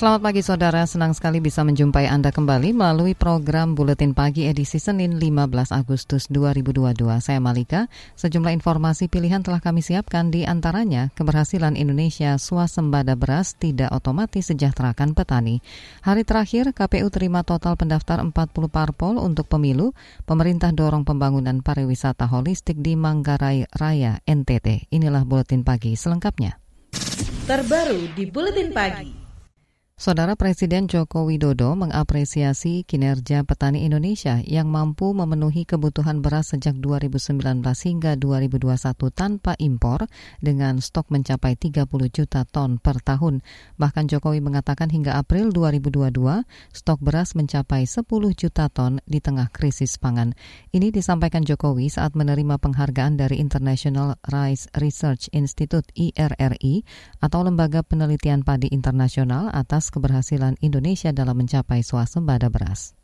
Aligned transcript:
Selamat 0.00 0.32
pagi 0.32 0.40
saudara, 0.40 0.80
senang 0.88 1.12
sekali 1.12 1.44
bisa 1.44 1.60
menjumpai 1.60 2.08
Anda 2.08 2.32
kembali 2.32 2.72
melalui 2.72 3.12
program 3.12 3.76
Buletin 3.76 4.16
Pagi 4.16 4.48
edisi 4.48 4.80
Senin 4.80 5.20
15 5.20 5.76
Agustus 5.76 6.24
2022. 6.32 6.96
Saya 7.20 7.36
Malika, 7.36 7.84
sejumlah 8.16 8.48
informasi 8.56 9.12
pilihan 9.12 9.44
telah 9.44 9.60
kami 9.60 9.84
siapkan 9.84 10.32
di 10.32 10.48
antaranya 10.48 11.12
keberhasilan 11.12 11.76
Indonesia 11.76 12.32
swasembada 12.40 13.12
beras 13.12 13.52
tidak 13.60 13.92
otomatis 13.92 14.48
sejahterakan 14.48 15.12
petani. 15.12 15.60
Hari 16.00 16.24
terakhir 16.24 16.72
KPU 16.72 17.12
terima 17.12 17.44
total 17.44 17.76
pendaftar 17.76 18.24
40 18.24 18.32
parpol 18.72 19.20
untuk 19.20 19.52
pemilu, 19.52 19.92
pemerintah 20.24 20.72
dorong 20.72 21.04
pembangunan 21.04 21.60
pariwisata 21.60 22.24
holistik 22.24 22.80
di 22.80 22.96
Manggarai 22.96 23.68
Raya 23.68 24.16
NTT. 24.24 24.88
Inilah 24.96 25.28
Buletin 25.28 25.60
Pagi 25.60 25.92
selengkapnya. 25.92 26.56
Terbaru 27.44 28.16
di 28.16 28.24
Buletin 28.24 28.72
Pagi. 28.72 29.19
Saudara 30.00 30.32
Presiden 30.32 30.88
Joko 30.88 31.28
Widodo 31.28 31.76
mengapresiasi 31.76 32.88
kinerja 32.88 33.44
petani 33.44 33.84
Indonesia 33.84 34.40
yang 34.48 34.72
mampu 34.72 35.12
memenuhi 35.12 35.68
kebutuhan 35.68 36.24
beras 36.24 36.56
sejak 36.56 36.80
2019 36.80 37.36
hingga 37.60 38.16
2021 38.16 38.96
tanpa 39.12 39.52
impor 39.60 40.08
dengan 40.40 40.80
stok 40.80 41.12
mencapai 41.12 41.52
30 41.52 41.84
juta 42.16 42.48
ton 42.48 42.80
per 42.80 43.04
tahun. 43.04 43.44
Bahkan 43.76 44.08
Jokowi 44.08 44.40
mengatakan 44.40 44.88
hingga 44.88 45.20
April 45.20 45.52
2022 45.52 46.16
stok 46.72 46.98
beras 47.04 47.36
mencapai 47.36 47.84
10 47.84 48.00
juta 48.32 48.72
ton 48.72 49.04
di 49.04 49.20
tengah 49.20 49.52
krisis 49.52 50.00
pangan. 50.00 50.32
Ini 50.72 50.96
disampaikan 50.96 51.44
Jokowi 51.44 51.92
saat 51.92 52.16
menerima 52.16 52.56
penghargaan 52.56 53.20
dari 53.20 53.36
International 53.36 54.16
Rice 54.32 54.64
Research 54.80 55.28
Institute 55.36 55.92
IRRI 55.92 56.88
atau 57.20 57.44
Lembaga 57.44 57.84
Penelitian 57.84 58.48
Padi 58.48 58.72
Internasional 58.72 59.52
atas 59.52 59.89
keberhasilan 59.90 60.56
Indonesia 60.62 61.10
dalam 61.10 61.36
mencapai 61.36 61.82
swasembada 61.82 62.48
beras. 62.48 62.94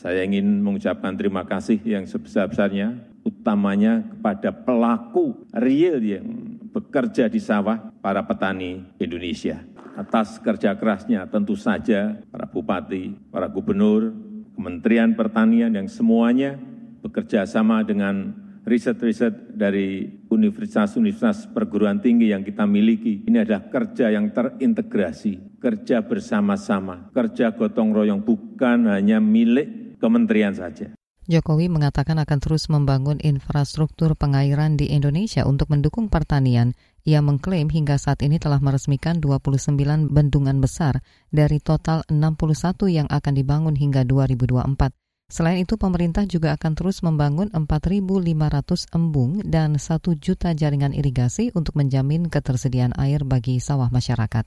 Saya 0.00 0.24
ingin 0.24 0.64
mengucapkan 0.64 1.12
terima 1.12 1.44
kasih 1.44 1.76
yang 1.84 2.08
sebesar-besarnya, 2.08 3.20
utamanya 3.20 4.00
kepada 4.00 4.48
pelaku 4.48 5.44
real 5.52 6.00
yang 6.00 6.56
bekerja 6.72 7.28
di 7.28 7.36
sawah, 7.36 7.92
para 8.00 8.24
petani 8.24 8.80
Indonesia. 8.96 9.60
Atas 10.00 10.40
kerja 10.40 10.72
kerasnya 10.80 11.28
tentu 11.28 11.52
saja 11.52 12.16
para 12.32 12.48
bupati, 12.48 13.12
para 13.28 13.44
gubernur, 13.52 14.16
Kementerian 14.56 15.16
Pertanian 15.16 15.72
yang 15.76 15.88
semuanya 15.88 16.56
bekerja 17.00 17.44
sama 17.48 17.80
dengan 17.84 18.32
riset-riset 18.64 19.56
dari 19.56 20.19
universitas-universitas 20.30 21.50
perguruan 21.50 21.98
tinggi 21.98 22.30
yang 22.30 22.46
kita 22.46 22.64
miliki. 22.64 23.26
Ini 23.26 23.44
adalah 23.44 23.66
kerja 23.68 24.08
yang 24.14 24.30
terintegrasi, 24.30 25.58
kerja 25.58 26.06
bersama-sama, 26.06 27.10
kerja 27.10 27.52
gotong 27.52 27.90
royong 27.90 28.22
bukan 28.22 28.86
hanya 28.88 29.18
milik 29.18 29.98
kementerian 30.00 30.54
saja. 30.54 30.94
Jokowi 31.30 31.70
mengatakan 31.70 32.18
akan 32.18 32.38
terus 32.42 32.66
membangun 32.66 33.22
infrastruktur 33.22 34.18
pengairan 34.18 34.74
di 34.74 34.90
Indonesia 34.90 35.46
untuk 35.46 35.70
mendukung 35.70 36.10
pertanian. 36.10 36.74
Ia 37.06 37.22
mengklaim 37.22 37.70
hingga 37.70 38.02
saat 38.02 38.26
ini 38.26 38.42
telah 38.42 38.58
meresmikan 38.58 39.22
29 39.22 39.78
bendungan 40.10 40.58
besar 40.58 41.06
dari 41.30 41.62
total 41.62 42.02
61 42.10 42.90
yang 42.90 43.06
akan 43.06 43.32
dibangun 43.38 43.78
hingga 43.78 44.02
2024. 44.02 44.90
Selain 45.30 45.62
itu, 45.62 45.78
pemerintah 45.78 46.26
juga 46.26 46.58
akan 46.58 46.74
terus 46.74 47.06
membangun 47.06 47.54
4.500 47.54 48.90
embung 48.90 49.38
dan 49.46 49.78
1 49.78 50.18
juta 50.18 50.50
jaringan 50.50 50.90
irigasi 50.90 51.54
untuk 51.54 51.78
menjamin 51.78 52.26
ketersediaan 52.26 52.98
air 52.98 53.22
bagi 53.22 53.62
sawah 53.62 53.94
masyarakat. 53.94 54.42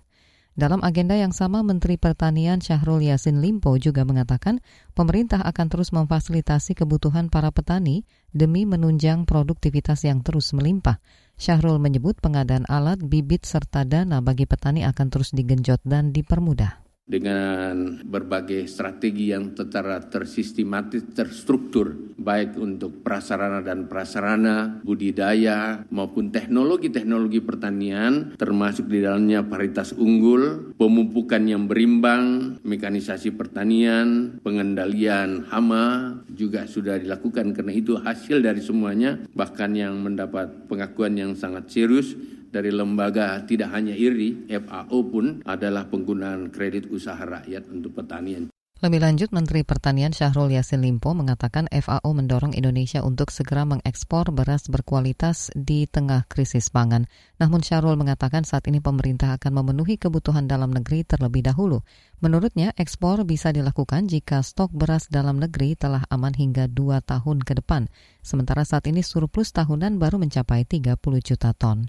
Dalam 0.54 0.84
agenda 0.86 1.16
yang 1.18 1.32
sama, 1.32 1.64
Menteri 1.66 1.96
Pertanian 1.96 2.60
Syahrul 2.60 3.02
Yassin 3.02 3.40
Limpo 3.40 3.74
juga 3.80 4.06
mengatakan 4.06 4.62
pemerintah 4.94 5.42
akan 5.42 5.66
terus 5.72 5.90
memfasilitasi 5.96 6.78
kebutuhan 6.78 7.32
para 7.32 7.50
petani 7.50 8.04
demi 8.36 8.68
menunjang 8.68 9.24
produktivitas 9.24 10.04
yang 10.04 10.20
terus 10.20 10.52
melimpah. 10.52 11.00
Syahrul 11.40 11.80
menyebut 11.80 12.20
pengadaan 12.20 12.68
alat, 12.70 13.02
bibit, 13.02 13.48
serta 13.48 13.88
dana 13.88 14.22
bagi 14.22 14.46
petani 14.46 14.86
akan 14.86 15.08
terus 15.10 15.34
digenjot 15.34 15.82
dan 15.88 16.14
dipermudah 16.14 16.83
dengan 17.14 18.02
berbagai 18.02 18.66
strategi 18.66 19.30
yang 19.30 19.54
secara 19.54 20.02
tersistematis, 20.02 21.06
terstruktur, 21.14 21.94
baik 22.18 22.58
untuk 22.58 23.06
prasarana 23.06 23.62
dan 23.62 23.86
prasarana, 23.86 24.82
budidaya, 24.82 25.86
maupun 25.94 26.34
teknologi-teknologi 26.34 27.38
pertanian, 27.46 28.34
termasuk 28.34 28.90
di 28.90 29.06
dalamnya 29.06 29.46
paritas 29.46 29.94
unggul, 29.94 30.74
pemupukan 30.74 31.46
yang 31.46 31.70
berimbang, 31.70 32.58
mekanisasi 32.66 33.38
pertanian, 33.38 34.42
pengendalian 34.42 35.46
hama, 35.54 36.18
juga 36.34 36.66
sudah 36.66 36.98
dilakukan. 36.98 37.54
Karena 37.54 37.78
itu 37.78 37.94
hasil 38.02 38.42
dari 38.42 38.66
semuanya, 38.66 39.22
bahkan 39.38 39.78
yang 39.78 40.02
mendapat 40.02 40.66
pengakuan 40.66 41.14
yang 41.14 41.38
sangat 41.38 41.70
serius, 41.70 42.18
dari 42.54 42.70
lembaga 42.70 43.42
tidak 43.50 43.74
hanya 43.74 43.98
IRI, 43.98 44.46
FAO 44.62 45.00
pun 45.10 45.42
adalah 45.42 45.90
penggunaan 45.90 46.54
kredit 46.54 46.86
usaha 46.94 47.18
rakyat 47.18 47.66
untuk 47.74 47.98
pertanian. 47.98 48.54
Lebih 48.84 49.00
lanjut, 49.00 49.32
Menteri 49.32 49.64
Pertanian 49.64 50.12
Syahrul 50.12 50.60
Yassin 50.60 50.84
Limpo 50.84 51.16
mengatakan 51.16 51.72
FAO 51.72 52.12
mendorong 52.12 52.52
Indonesia 52.52 53.00
untuk 53.00 53.32
segera 53.32 53.64
mengekspor 53.64 54.36
beras 54.36 54.68
berkualitas 54.68 55.56
di 55.56 55.88
tengah 55.88 56.28
krisis 56.28 56.68
pangan. 56.68 57.08
Namun 57.40 57.64
Syahrul 57.64 57.96
mengatakan 57.96 58.44
saat 58.44 58.68
ini 58.68 58.84
pemerintah 58.84 59.40
akan 59.40 59.64
memenuhi 59.64 59.96
kebutuhan 59.96 60.52
dalam 60.52 60.76
negeri 60.76 61.08
terlebih 61.08 61.48
dahulu. 61.48 61.80
Menurutnya, 62.20 62.76
ekspor 62.76 63.24
bisa 63.24 63.56
dilakukan 63.56 64.12
jika 64.12 64.44
stok 64.44 64.76
beras 64.76 65.08
dalam 65.08 65.40
negeri 65.40 65.80
telah 65.80 66.04
aman 66.12 66.36
hingga 66.36 66.68
dua 66.68 67.00
tahun 67.00 67.40
ke 67.40 67.64
depan. 67.64 67.88
Sementara 68.20 68.68
saat 68.68 68.84
ini 68.92 69.00
surplus 69.00 69.56
tahunan 69.56 69.96
baru 69.96 70.20
mencapai 70.20 70.68
30 70.68 71.00
juta 71.24 71.56
ton. 71.56 71.88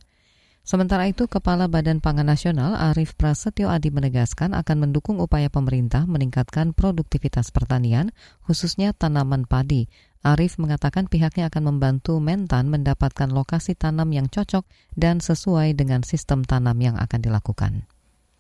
Sementara 0.65 1.05
itu, 1.05 1.29
Kepala 1.29 1.69
Badan 1.69 2.01
Pangan 2.01 2.25
Nasional 2.25 2.73
Arief 2.73 3.13
Prasetyo 3.21 3.69
Adi 3.69 3.93
menegaskan 3.93 4.57
akan 4.57 4.89
mendukung 4.89 5.21
upaya 5.21 5.53
pemerintah 5.53 6.09
meningkatkan 6.09 6.73
produktivitas 6.73 7.53
pertanian, 7.53 8.17
khususnya 8.49 8.97
tanaman 8.97 9.45
padi. 9.45 9.93
Arief 10.25 10.57
mengatakan 10.57 11.05
pihaknya 11.05 11.53
akan 11.53 11.69
membantu 11.69 12.17
Mentan 12.17 12.73
mendapatkan 12.73 13.29
lokasi 13.29 13.77
tanam 13.77 14.09
yang 14.09 14.33
cocok 14.33 14.65
dan 14.97 15.21
sesuai 15.21 15.77
dengan 15.77 16.01
sistem 16.01 16.41
tanam 16.49 16.81
yang 16.81 16.97
akan 16.97 17.21
dilakukan. 17.21 17.85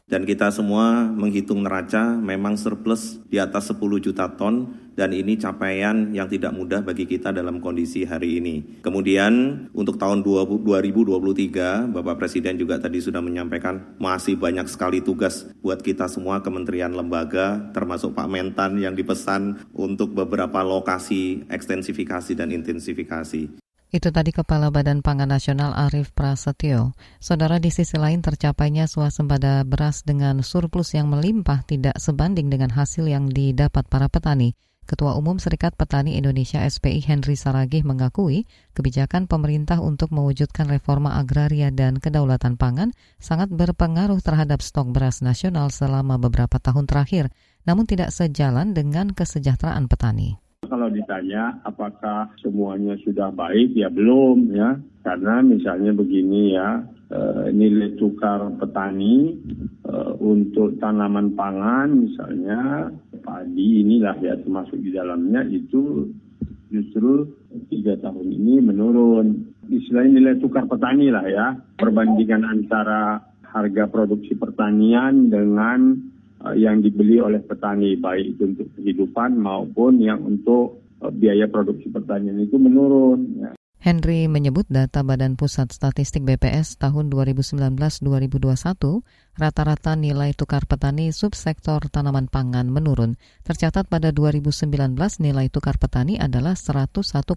Dan 0.04 0.28
kita 0.28 0.53
semua 0.53 1.09
menghitung 1.09 1.65
neraca 1.65 2.12
memang 2.12 2.60
surplus 2.60 3.25
di 3.25 3.41
atas 3.41 3.72
10 3.72 3.81
juta 4.04 4.28
ton 4.37 4.76
dan 4.92 5.16
ini 5.16 5.41
capaian 5.41 6.12
yang 6.12 6.28
tidak 6.28 6.53
mudah 6.53 6.84
bagi 6.84 7.09
kita 7.09 7.32
dalam 7.32 7.56
kondisi 7.56 8.04
hari 8.04 8.37
ini. 8.37 8.84
Kemudian 8.84 9.64
untuk 9.72 9.97
tahun 9.97 10.20
2023 10.20 11.88
Bapak 11.88 12.20
Presiden 12.20 12.60
juga 12.60 12.76
tadi 12.76 13.00
sudah 13.00 13.25
menyampaikan 13.25 13.97
masih 13.97 14.37
banyak 14.37 14.69
sekali 14.69 15.00
tugas 15.00 15.48
buat 15.64 15.81
kita 15.81 16.04
semua 16.12 16.44
kementerian 16.44 16.93
lembaga 16.93 17.72
termasuk 17.72 18.12
Pak 18.12 18.28
Mentan 18.28 18.76
yang 18.76 18.93
dipesan 18.93 19.56
untuk 19.73 20.12
beberapa 20.12 20.61
lokasi 20.61 21.49
ekstensifikasi 21.49 22.37
dan 22.37 22.52
intensifikasi. 22.52 23.63
Itu 23.94 24.11
tadi 24.11 24.35
Kepala 24.35 24.75
Badan 24.75 25.06
Pangan 25.06 25.31
Nasional 25.31 25.70
Arief 25.70 26.11
Prasetyo. 26.11 26.99
Saudara 27.23 27.62
di 27.62 27.70
sisi 27.70 27.94
lain 27.94 28.26
tercapainya 28.26 28.91
swasembada 28.91 29.62
beras 29.62 30.02
dengan 30.02 30.43
surplus 30.43 30.99
yang 30.99 31.06
melimpah 31.14 31.62
tidak 31.62 31.94
sebanding 32.02 32.50
dengan 32.50 32.75
hasil 32.75 33.06
yang 33.06 33.31
didapat 33.31 33.87
para 33.87 34.11
petani. 34.11 34.58
Ketua 34.82 35.14
Umum 35.14 35.38
Serikat 35.38 35.79
Petani 35.79 36.19
Indonesia 36.19 36.67
SPI 36.67 37.06
Henry 37.06 37.38
Saragih 37.38 37.87
mengakui 37.87 38.50
kebijakan 38.75 39.31
pemerintah 39.31 39.79
untuk 39.79 40.11
mewujudkan 40.11 40.67
reforma 40.67 41.14
agraria 41.14 41.70
dan 41.70 42.02
kedaulatan 42.02 42.58
pangan 42.58 42.90
sangat 43.23 43.47
berpengaruh 43.55 44.19
terhadap 44.19 44.58
stok 44.58 44.90
beras 44.90 45.23
nasional 45.23 45.70
selama 45.70 46.19
beberapa 46.19 46.58
tahun 46.58 46.90
terakhir, 46.90 47.31
namun 47.62 47.87
tidak 47.87 48.11
sejalan 48.11 48.75
dengan 48.75 49.14
kesejahteraan 49.14 49.87
petani. 49.87 50.44
Kalau 50.75 50.91
ditanya 50.91 51.62
apakah 51.62 52.35
semuanya 52.43 52.99
sudah 53.06 53.31
baik, 53.31 53.79
ya 53.79 53.87
belum 53.87 54.50
ya. 54.50 54.75
Karena 55.06 55.38
misalnya 55.38 55.94
begini 55.94 56.50
ya, 56.50 56.82
eh, 57.15 57.55
nilai 57.55 57.94
tukar 57.94 58.43
petani 58.59 59.38
eh, 59.87 60.12
untuk 60.19 60.75
tanaman 60.82 61.38
pangan 61.38 61.94
misalnya 61.94 62.91
padi 63.23 63.87
inilah 63.87 64.19
ya 64.19 64.35
termasuk 64.43 64.75
di 64.82 64.91
dalamnya 64.91 65.47
itu 65.47 66.11
justru 66.75 67.23
tiga 67.71 67.94
tahun 68.03 68.35
ini 68.35 68.59
menurun. 68.59 69.55
Istilahnya 69.71 70.11
nilai 70.11 70.43
tukar 70.43 70.67
petani 70.67 71.06
lah 71.15 71.23
ya, 71.31 71.55
perbandingan 71.79 72.43
antara 72.43 73.23
harga 73.47 73.87
produksi 73.87 74.35
pertanian 74.35 75.31
dengan 75.31 76.03
yang 76.52 76.85
dibeli 76.85 77.17
oleh 77.25 77.41
petani 77.41 77.96
baik 77.96 78.37
itu 78.37 78.52
untuk 78.52 78.69
kehidupan 78.76 79.41
maupun 79.41 79.96
yang 79.96 80.20
untuk 80.20 80.85
uh, 81.00 81.08
biaya 81.08 81.49
produksi 81.49 81.88
pertanian 81.88 82.37
itu 82.37 82.61
menurun. 82.61 83.20
Ya. 83.41 83.50
Henry 83.81 84.29
menyebut 84.29 84.64
data 84.69 85.05
Badan 85.05 85.37
Pusat 85.37 85.73
Statistik 85.73 86.25
BPS 86.25 86.76
tahun 86.81 87.08
2019-2021 87.12 88.00
rata-rata 89.34 89.98
nilai 89.98 90.31
tukar 90.31 90.62
petani 90.66 91.10
subsektor 91.10 91.82
tanaman 91.90 92.31
pangan 92.31 92.70
menurun. 92.70 93.19
Tercatat 93.42 93.90
pada 93.90 94.14
2019 94.14 94.94
nilai 95.19 95.50
tukar 95.50 95.75
petani 95.75 96.14
adalah 96.14 96.54
101,72, 96.54 97.34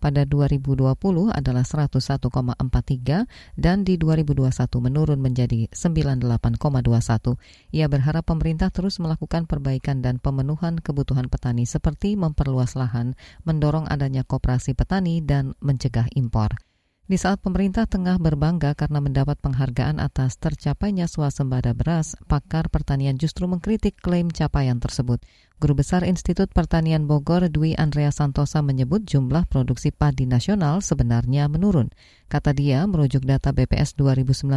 pada 0.00 0.22
2020 0.24 0.96
adalah 1.28 1.64
101,43 1.68 3.28
dan 3.60 3.84
di 3.84 4.00
2021 4.00 4.48
menurun 4.80 5.20
menjadi 5.20 5.68
98,21. 5.68 7.36
Ia 7.76 7.86
berharap 7.92 8.24
pemerintah 8.24 8.72
terus 8.72 8.96
melakukan 8.96 9.44
perbaikan 9.44 10.00
dan 10.00 10.16
pemenuhan 10.16 10.80
kebutuhan 10.80 11.28
petani 11.28 11.68
seperti 11.68 12.16
memperluas 12.16 12.80
lahan, 12.80 13.12
mendorong 13.44 13.84
adanya 13.92 14.24
koperasi 14.24 14.72
petani 14.72 15.20
dan 15.20 15.52
mencegah 15.60 16.08
impor. 16.16 16.69
Di 17.10 17.18
saat 17.18 17.42
pemerintah 17.42 17.90
tengah 17.90 18.22
berbangga 18.22 18.78
karena 18.78 19.02
mendapat 19.02 19.34
penghargaan 19.42 19.98
atas 19.98 20.38
tercapainya 20.38 21.10
swasembada 21.10 21.74
beras, 21.74 22.14
pakar 22.30 22.70
pertanian 22.70 23.18
justru 23.18 23.50
mengkritik 23.50 23.98
klaim 23.98 24.30
capaian 24.30 24.78
tersebut. 24.78 25.18
Guru 25.60 25.76
Besar 25.76 26.08
Institut 26.08 26.48
Pertanian 26.56 27.04
Bogor 27.04 27.44
Dwi 27.52 27.76
Andrea 27.76 28.08
Santosa 28.08 28.64
menyebut 28.64 29.04
jumlah 29.04 29.44
produksi 29.44 29.92
padi 29.92 30.24
nasional 30.24 30.80
sebenarnya 30.80 31.52
menurun. 31.52 31.92
Kata 32.32 32.56
dia, 32.56 32.88
merujuk 32.88 33.28
data 33.28 33.52
BPS 33.52 33.92
2019, 33.92 34.48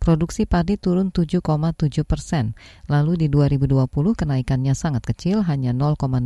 produksi 0.00 0.48
padi 0.48 0.80
turun 0.80 1.12
7,7 1.12 1.44
persen. 2.08 2.56
Lalu 2.88 3.20
di 3.20 3.26
2020 3.28 3.84
kenaikannya 3.92 4.72
sangat 4.72 5.04
kecil, 5.04 5.44
hanya 5.44 5.76
0,09 5.76 6.24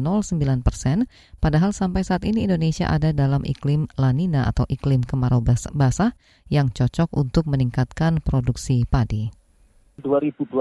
persen, 0.63 1.11
padahal 1.43 1.75
sampai 1.75 2.07
saat 2.07 2.23
ini 2.23 2.47
Indonesia 2.47 2.87
ada 2.87 3.11
dalam 3.11 3.43
iklim 3.43 3.91
lanina 3.99 4.47
atau 4.47 4.71
iklim 4.71 5.03
kemarau 5.03 5.43
basah 5.75 6.15
yang 6.47 6.71
cocok 6.71 7.11
untuk 7.11 7.51
meningkatkan 7.51 8.23
produksi 8.23 8.87
padi. 8.87 9.46
2021 9.97 10.61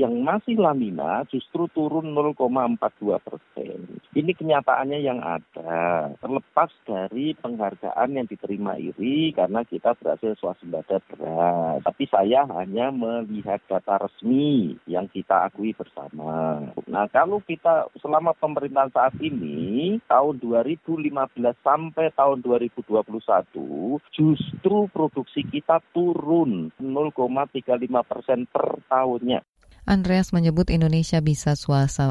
yang 0.00 0.16
masih 0.24 0.56
lamina 0.56 1.28
justru 1.28 1.68
turun 1.76 2.16
0,42 2.16 3.20
persen. 3.20 3.78
Ini 4.16 4.32
kenyataannya 4.32 4.98
yang 5.04 5.20
ada, 5.20 6.08
terlepas 6.16 6.72
dari 6.88 7.36
penghargaan 7.36 8.16
yang 8.16 8.24
diterima 8.24 8.80
IRI 8.80 9.36
karena 9.36 9.60
kita 9.60 9.92
berhasil 10.00 10.32
swasembada 10.40 11.04
beras. 11.04 11.84
Tapi 11.84 12.04
saya 12.08 12.48
hanya 12.56 12.88
melihat 12.88 13.60
data 13.68 14.00
resmi 14.00 14.80
yang 14.88 15.04
kita 15.12 15.52
akui 15.52 15.76
bersama. 15.76 16.64
Nah 16.88 17.04
kalau 17.12 17.44
kita 17.44 17.92
selama 18.00 18.32
pemerintahan 18.40 18.88
saat 18.96 19.14
ini, 19.20 20.00
tahun 20.08 20.40
2015 20.40 21.12
sampai 21.60 22.08
tahun 22.16 22.40
2021, 22.40 24.00
justru 24.16 24.76
produksi 24.88 25.44
kita 25.44 25.84
turun 25.92 26.72
0,35 26.80 27.60
persen 28.08 28.45
per 28.48 28.80
tahunnya. 28.88 29.42
Andreas 29.86 30.34
menyebut 30.34 30.66
Indonesia 30.66 31.22
bisa 31.22 31.54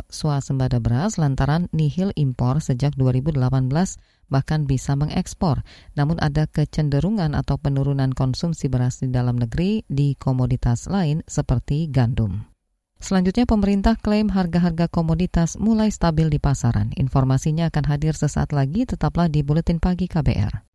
swasembada 0.08 0.80
beras 0.80 1.20
lantaran 1.20 1.68
nihil 1.76 2.16
impor 2.16 2.64
sejak 2.64 2.96
2018 2.96 3.36
bahkan 4.32 4.64
bisa 4.64 4.96
mengekspor. 4.96 5.62
Namun 6.00 6.16
ada 6.24 6.48
kecenderungan 6.48 7.36
atau 7.36 7.60
penurunan 7.60 8.16
konsumsi 8.16 8.72
beras 8.72 9.04
di 9.04 9.12
dalam 9.12 9.36
negeri 9.36 9.84
di 9.92 10.16
komoditas 10.16 10.88
lain 10.88 11.20
seperti 11.28 11.92
gandum. 11.92 12.48
Selanjutnya 12.96 13.44
pemerintah 13.44 14.00
klaim 14.00 14.32
harga-harga 14.32 14.88
komoditas 14.88 15.60
mulai 15.60 15.92
stabil 15.92 16.32
di 16.32 16.40
pasaran. 16.40 16.96
Informasinya 16.96 17.68
akan 17.68 17.86
hadir 17.92 18.16
sesaat 18.16 18.56
lagi, 18.56 18.88
tetaplah 18.88 19.28
di 19.28 19.44
Buletin 19.44 19.84
Pagi 19.84 20.08
KBR. 20.08 20.75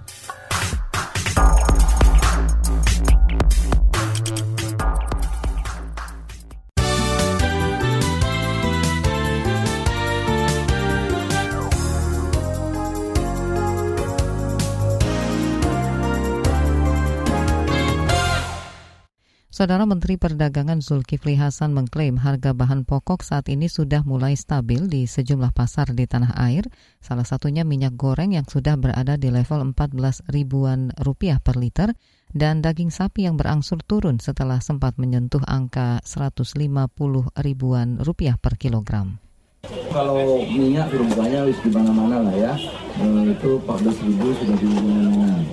Saudara 19.61 19.85
Menteri 19.85 20.17
Perdagangan 20.17 20.81
Zulkifli 20.81 21.37
Hasan 21.37 21.77
mengklaim 21.77 22.17
harga 22.17 22.49
bahan 22.49 22.81
pokok 22.81 23.21
saat 23.21 23.45
ini 23.45 23.69
sudah 23.69 24.01
mulai 24.01 24.33
stabil 24.33 24.89
di 24.89 25.05
sejumlah 25.05 25.53
pasar 25.53 25.93
di 25.93 26.09
tanah 26.09 26.33
air, 26.49 26.65
salah 26.97 27.21
satunya 27.21 27.61
minyak 27.61 27.93
goreng 27.93 28.33
yang 28.33 28.41
sudah 28.49 28.73
berada 28.73 29.21
di 29.21 29.29
level 29.29 29.61
14 29.77 30.33
ribuan 30.33 30.89
rupiah 30.97 31.37
per 31.37 31.61
liter 31.61 31.93
dan 32.33 32.65
daging 32.65 32.89
sapi 32.89 33.29
yang 33.29 33.37
berangsur 33.37 33.77
turun 33.85 34.17
setelah 34.17 34.57
sempat 34.65 34.97
menyentuh 34.97 35.45
angka 35.45 36.01
150 36.09 36.57
ribuan 37.45 38.01
rupiah 38.01 38.41
per 38.41 38.57
kilogram. 38.57 39.21
Kalau 39.93 40.41
minyak 40.41 40.89
berubahnya 40.89 41.45
di 41.45 41.69
mana-mana 41.69 42.17
lah 42.25 42.33
ya. 42.33 42.57
Eh, 42.97 43.37
itu 43.37 43.61
14 43.61 44.09
ribu 44.09 44.33
sudah 44.41 44.57
di. 44.57 44.69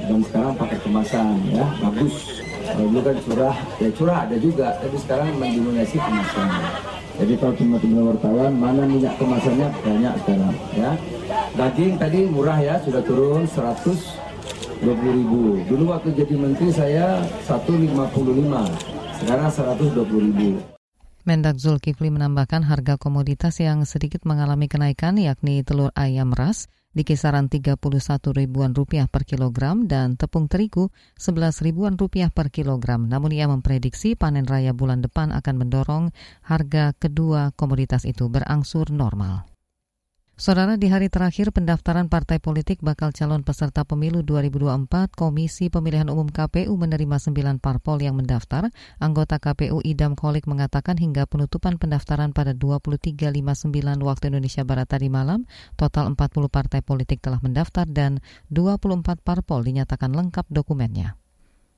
Dan 0.00 0.24
sekarang 0.24 0.56
pakai 0.56 0.80
kemasan 0.80 1.44
ya, 1.52 1.68
bagus 1.84 2.47
dulu 2.76 2.98
kan 3.00 3.16
curah 3.24 3.56
ya 3.80 3.88
curah 3.94 4.18
ada 4.28 4.36
juga 4.36 4.76
tapi 4.82 4.96
sekarang 5.00 5.28
mendominasi 5.40 5.96
kemasan 5.96 6.48
jadi 7.18 7.34
kalau 7.34 7.54
teman-teman 7.58 8.14
wartawan 8.14 8.54
mana 8.54 8.86
minyak 8.86 9.18
kemasannya? 9.18 9.66
Banyak 9.82 10.14
sekarang 10.22 10.54
ya. 10.78 10.90
Daging 11.58 11.98
tadi 11.98 12.30
murah 12.30 12.58
ya 12.62 12.78
sudah 12.78 13.02
turun 13.02 13.42
120 13.42 14.86
ribu. 14.86 15.58
Dulu 15.66 15.90
waktu 15.90 16.14
jadi 16.14 16.34
menteri 16.38 16.70
saya 16.70 17.18
155 17.42 18.14
sekarang 19.18 19.48
120 19.50 20.26
ribu. 20.30 20.62
Mendak 21.26 21.58
Zulkifli 21.58 22.08
menambahkan 22.14 22.62
harga 22.62 22.94
komoditas 22.94 23.58
yang 23.58 23.82
sedikit 23.82 24.22
mengalami 24.22 24.70
kenaikan 24.70 25.18
yakni 25.18 25.66
telur 25.66 25.90
ayam 25.98 26.30
ras 26.30 26.70
di 26.98 27.06
kisaran 27.06 27.46
31 27.46 27.78
ribuan 28.34 28.74
rupiah 28.74 29.06
per 29.06 29.22
kilogram 29.22 29.86
dan 29.86 30.18
tepung 30.18 30.50
terigu 30.50 30.90
11 31.14 31.62
ribuan 31.62 31.94
rupiah 31.94 32.26
per 32.34 32.50
kilogram. 32.50 33.06
Namun 33.06 33.30
ia 33.30 33.46
memprediksi 33.46 34.18
panen 34.18 34.50
raya 34.50 34.74
bulan 34.74 34.98
depan 35.06 35.30
akan 35.30 35.54
mendorong 35.62 36.10
harga 36.42 36.98
kedua 36.98 37.54
komoditas 37.54 38.02
itu 38.02 38.26
berangsur 38.26 38.90
normal. 38.90 39.57
Saudara, 40.38 40.78
di 40.78 40.86
hari 40.86 41.10
terakhir 41.10 41.50
pendaftaran 41.50 42.06
partai 42.06 42.38
politik 42.38 42.78
bakal 42.78 43.10
calon 43.10 43.42
peserta 43.42 43.82
pemilu 43.82 44.22
2024, 44.22 45.10
Komisi 45.10 45.66
Pemilihan 45.66 46.06
Umum 46.06 46.30
KPU 46.30 46.78
menerima 46.78 47.18
9 47.18 47.58
parpol 47.58 47.98
yang 47.98 48.14
mendaftar. 48.14 48.70
Anggota 49.02 49.42
KPU 49.42 49.82
Idam 49.82 50.14
Kolik 50.14 50.46
mengatakan 50.46 50.94
hingga 50.94 51.26
penutupan 51.26 51.82
pendaftaran 51.82 52.30
pada 52.30 52.54
23.59 52.54 53.34
waktu 53.98 54.24
Indonesia 54.30 54.62
Barat 54.62 54.86
tadi 54.86 55.10
malam, 55.10 55.42
total 55.74 56.14
40 56.14 56.46
partai 56.46 56.86
politik 56.86 57.18
telah 57.18 57.42
mendaftar 57.42 57.90
dan 57.90 58.22
24 58.54 59.18
parpol 59.18 59.66
dinyatakan 59.66 60.14
lengkap 60.14 60.46
dokumennya. 60.54 61.18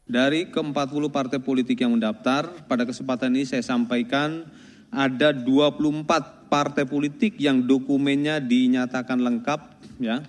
Dari 0.04 0.52
ke-40 0.52 1.08
partai 1.08 1.40
politik 1.40 1.80
yang 1.80 1.96
mendaftar, 1.96 2.68
pada 2.68 2.84
kesempatan 2.84 3.32
ini 3.40 3.48
saya 3.48 3.64
sampaikan 3.64 4.44
ada 4.92 5.32
24 5.32 6.39
partai 6.50 6.84
politik 6.84 7.38
yang 7.38 7.62
dokumennya 7.62 8.42
dinyatakan 8.42 9.22
lengkap 9.22 9.60
ya. 10.02 10.26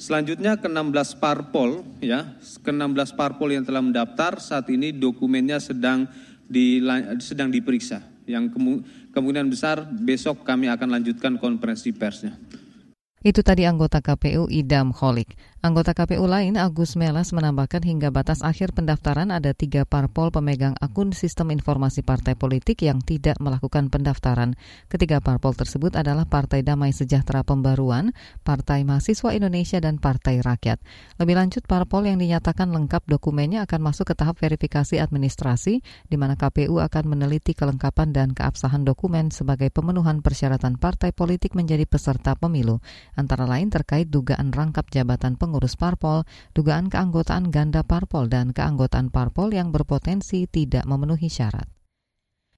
Selanjutnya 0.00 0.56
ke-16 0.56 1.20
parpol 1.20 1.84
ya, 2.00 2.32
ke-16 2.40 3.12
parpol 3.12 3.52
yang 3.52 3.68
telah 3.68 3.84
mendaftar 3.84 4.40
saat 4.40 4.64
ini 4.72 4.96
dokumennya 4.96 5.60
sedang 5.60 6.08
di, 6.48 6.80
sedang 7.20 7.52
diperiksa. 7.52 8.00
Yang 8.24 8.56
kemungkinan 9.12 9.52
besar 9.52 9.84
besok 9.92 10.40
kami 10.48 10.72
akan 10.72 10.96
lanjutkan 10.96 11.36
konferensi 11.36 11.92
persnya. 11.92 12.32
Itu 13.20 13.44
tadi 13.44 13.68
anggota 13.68 14.00
KPU 14.00 14.48
Idam 14.48 14.96
Kholik. 14.96 15.36
Anggota 15.60 15.92
KPU 15.92 16.24
lain 16.24 16.56
Agus 16.56 16.96
Melas 16.96 17.36
menambahkan 17.36 17.84
hingga 17.84 18.08
batas 18.08 18.40
akhir 18.40 18.72
pendaftaran 18.72 19.28
ada 19.28 19.52
tiga 19.52 19.84
parpol 19.84 20.32
pemegang 20.32 20.72
akun 20.80 21.12
sistem 21.12 21.52
informasi 21.52 22.00
partai 22.00 22.32
politik 22.32 22.80
yang 22.80 23.04
tidak 23.04 23.36
melakukan 23.36 23.92
pendaftaran. 23.92 24.56
Ketiga 24.88 25.20
parpol 25.20 25.52
tersebut 25.52 26.00
adalah 26.00 26.24
Partai 26.24 26.64
Damai 26.64 26.96
Sejahtera 26.96 27.44
Pembaruan, 27.44 28.16
Partai 28.40 28.88
Mahasiswa 28.88 29.36
Indonesia, 29.36 29.76
dan 29.84 30.00
Partai 30.00 30.40
Rakyat. 30.40 30.80
Lebih 31.20 31.36
lanjut, 31.36 31.68
parpol 31.68 32.08
yang 32.08 32.16
dinyatakan 32.16 32.72
lengkap 32.72 33.04
dokumennya 33.04 33.68
akan 33.68 33.84
masuk 33.84 34.08
ke 34.08 34.14
tahap 34.16 34.40
verifikasi 34.40 34.96
administrasi, 34.96 35.84
di 36.08 36.16
mana 36.16 36.40
KPU 36.40 36.80
akan 36.80 37.04
meneliti 37.04 37.52
kelengkapan 37.52 38.16
dan 38.16 38.32
keabsahan 38.32 38.80
dokumen 38.80 39.28
sebagai 39.28 39.68
pemenuhan 39.68 40.24
persyaratan 40.24 40.80
partai 40.80 41.12
politik 41.12 41.52
menjadi 41.52 41.84
peserta 41.84 42.32
pemilu 42.32 42.80
antara 43.20 43.44
lain 43.44 43.68
terkait 43.68 44.08
dugaan 44.08 44.48
rangkap 44.56 44.88
jabatan 44.88 45.36
pengurus 45.36 45.76
parpol, 45.76 46.24
dugaan 46.56 46.88
keanggotaan 46.88 47.52
ganda 47.52 47.84
parpol, 47.84 48.32
dan 48.32 48.56
keanggotaan 48.56 49.12
parpol 49.12 49.52
yang 49.52 49.68
berpotensi 49.68 50.48
tidak 50.48 50.88
memenuhi 50.88 51.28
syarat. 51.28 51.68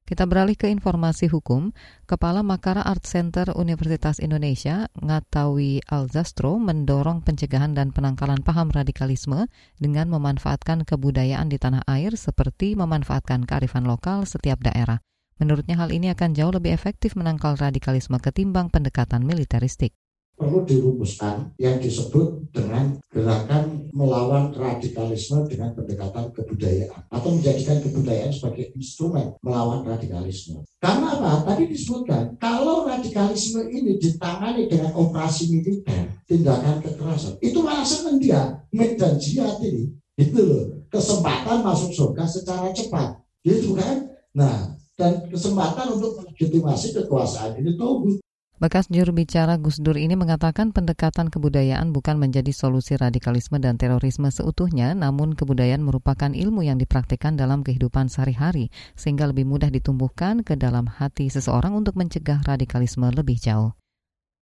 Kita 0.03 0.27
beralih 0.27 0.59
ke 0.59 0.69
informasi 0.69 1.31
hukum. 1.31 1.71
Kepala 2.11 2.43
Makara 2.43 2.83
Art 2.83 3.07
Center 3.07 3.55
Universitas 3.55 4.19
Indonesia, 4.19 4.91
Ngatawi 4.99 5.81
Alzastro, 5.89 6.59
mendorong 6.59 7.23
pencegahan 7.23 7.73
dan 7.73 7.95
penangkalan 7.95 8.43
paham 8.43 8.69
radikalisme 8.69 9.47
dengan 9.79 10.11
memanfaatkan 10.11 10.85
kebudayaan 10.85 11.49
di 11.49 11.57
tanah 11.57 11.87
air 11.87 12.19
seperti 12.19 12.75
memanfaatkan 12.75 13.47
kearifan 13.47 13.87
lokal 13.87 14.27
setiap 14.27 14.61
daerah. 14.61 15.01
Menurutnya 15.41 15.81
hal 15.81 15.89
ini 15.95 16.11
akan 16.13 16.37
jauh 16.37 16.53
lebih 16.53 16.75
efektif 16.75 17.17
menangkal 17.17 17.57
radikalisme 17.57 18.19
ketimbang 18.21 18.69
pendekatan 18.69 19.25
militeristik 19.25 19.97
perlu 20.37 20.65
dirumuskan 20.67 21.55
yang 21.61 21.79
disebut 21.79 22.51
dengan 22.51 22.99
gerakan 23.13 23.89
melawan 23.93 24.51
radikalisme 24.57 25.45
dengan 25.47 25.77
pendekatan 25.77 26.33
kebudayaan 26.33 27.01
atau 27.13 27.29
menjadikan 27.37 27.79
kebudayaan 27.85 28.33
sebagai 28.33 28.73
instrumen 28.75 29.37
melawan 29.45 29.85
radikalisme. 29.85 30.65
Karena 30.81 31.21
apa? 31.21 31.45
Tadi 31.45 31.69
disebutkan 31.69 32.41
kalau 32.41 32.89
radikalisme 32.89 33.69
ini 33.69 34.01
ditangani 34.01 34.67
dengan 34.67 34.97
operasi 34.97 35.53
militer, 35.53 36.09
tindakan 36.25 36.81
kekerasan, 36.81 37.37
itu 37.45 37.59
malah 37.61 37.85
senang 37.85 38.17
dia 38.17 38.65
medan 38.73 39.21
jihad 39.21 39.61
ini. 39.61 39.93
Itu 40.17 40.41
loh, 40.45 40.65
kesempatan 40.93 41.65
masuk 41.65 41.93
surga 41.93 42.25
secara 42.29 42.69
cepat. 42.73 43.21
Gitu 43.45 43.77
kan? 43.77 44.13
Nah, 44.33 44.77
dan 44.97 45.25
kesempatan 45.29 45.97
untuk 45.97 46.21
legitimasi 46.21 46.93
kekuasaan 46.95 47.59
ini 47.61 47.75
tuh 47.75 48.21
Bekas 48.63 48.87
juru 48.87 49.11
bicara 49.11 49.59
Gus 49.59 49.83
Dur 49.83 49.99
ini 49.99 50.15
mengatakan 50.15 50.71
pendekatan 50.71 51.35
kebudayaan 51.35 51.91
bukan 51.91 52.15
menjadi 52.15 52.55
solusi 52.55 52.95
radikalisme 52.95 53.59
dan 53.59 53.75
terorisme 53.75 54.31
seutuhnya, 54.31 54.95
namun 54.95 55.35
kebudayaan 55.35 55.83
merupakan 55.83 56.31
ilmu 56.31 56.63
yang 56.63 56.79
dipraktikkan 56.79 57.35
dalam 57.35 57.67
kehidupan 57.67 58.07
sehari-hari, 58.07 58.71
sehingga 58.95 59.27
lebih 59.27 59.51
mudah 59.51 59.67
ditumbuhkan 59.67 60.47
ke 60.47 60.55
dalam 60.55 60.87
hati 60.87 61.27
seseorang 61.27 61.75
untuk 61.75 61.99
mencegah 61.99 62.39
radikalisme 62.47 63.11
lebih 63.11 63.35
jauh. 63.43 63.75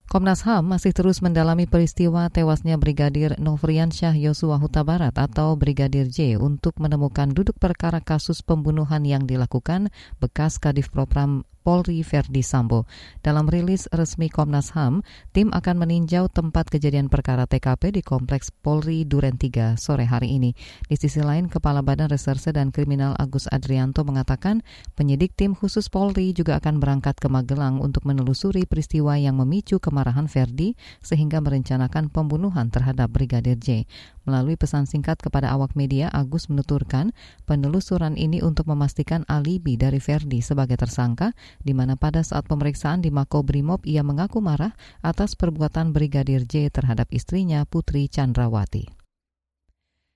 Komnas 0.04 0.44
HAM 0.44 0.68
masih 0.68 0.92
terus 0.92 1.24
mendalami 1.24 1.64
peristiwa 1.64 2.28
tewasnya 2.28 2.76
Brigadir 2.76 3.40
Nofriansyah 3.40 4.20
Yosua 4.20 4.60
Huta 4.60 4.84
Barat 4.84 5.16
atau 5.16 5.56
Brigadir 5.56 6.12
J 6.12 6.36
untuk 6.36 6.76
menemukan 6.76 7.32
duduk 7.32 7.56
perkara 7.56 8.04
kasus 8.04 8.44
pembunuhan 8.44 9.00
yang 9.08 9.24
dilakukan 9.24 9.88
bekas 10.20 10.60
Kadif 10.60 10.92
Propram 10.92 11.48
Polri 11.60 12.00
Verdi 12.00 12.40
Sambo. 12.40 12.88
Dalam 13.20 13.46
rilis 13.46 13.84
resmi 13.92 14.32
Komnas 14.32 14.72
HAM, 14.72 15.04
tim 15.36 15.52
akan 15.52 15.76
meninjau 15.76 16.32
tempat 16.32 16.72
kejadian 16.72 17.12
perkara 17.12 17.44
TKP 17.44 18.00
di 18.00 18.02
Kompleks 18.02 18.48
Polri 18.48 19.04
Duren 19.04 19.36
3 19.36 19.76
sore 19.76 20.08
hari 20.08 20.40
ini. 20.40 20.56
Di 20.88 20.96
sisi 20.96 21.20
lain, 21.20 21.52
Kepala 21.52 21.84
Badan 21.84 22.08
Reserse 22.08 22.50
dan 22.50 22.72
Kriminal 22.72 23.12
Agus 23.20 23.44
Adrianto 23.52 24.02
mengatakan 24.02 24.64
penyidik 24.96 25.36
tim 25.36 25.52
khusus 25.52 25.92
Polri 25.92 26.32
juga 26.32 26.56
akan 26.56 26.80
berangkat 26.80 27.20
ke 27.20 27.28
Magelang 27.28 27.78
untuk 27.78 28.08
menelusuri 28.08 28.64
peristiwa 28.64 29.20
yang 29.20 29.36
memicu 29.36 29.78
kemarahan 29.78 30.26
Verdi 30.26 30.74
sehingga 31.04 31.44
merencanakan 31.44 32.08
pembunuhan 32.08 32.72
terhadap 32.72 33.12
Brigadir 33.12 33.60
J. 33.60 33.84
Melalui 34.28 34.56
pesan 34.60 34.84
singkat 34.84 35.16
kepada 35.16 35.48
awak 35.48 35.72
media, 35.72 36.12
Agus 36.12 36.52
menuturkan 36.52 37.16
penelusuran 37.48 38.20
ini 38.20 38.44
untuk 38.44 38.68
memastikan 38.68 39.24
alibi 39.26 39.80
dari 39.80 39.96
Verdi 39.96 40.44
sebagai 40.44 40.76
tersangka, 40.76 41.32
di 41.64 41.72
mana 41.72 41.96
pada 41.96 42.20
saat 42.20 42.44
pemeriksaan 42.44 43.00
di 43.00 43.08
Mako 43.08 43.44
Brimob 43.44 43.80
ia 43.88 44.04
mengaku 44.04 44.44
marah 44.44 44.76
atas 45.00 45.32
perbuatan 45.36 45.96
Brigadir 45.96 46.44
J 46.44 46.68
terhadap 46.68 47.08
istrinya 47.10 47.64
Putri 47.64 48.12
Chandrawati. 48.12 49.00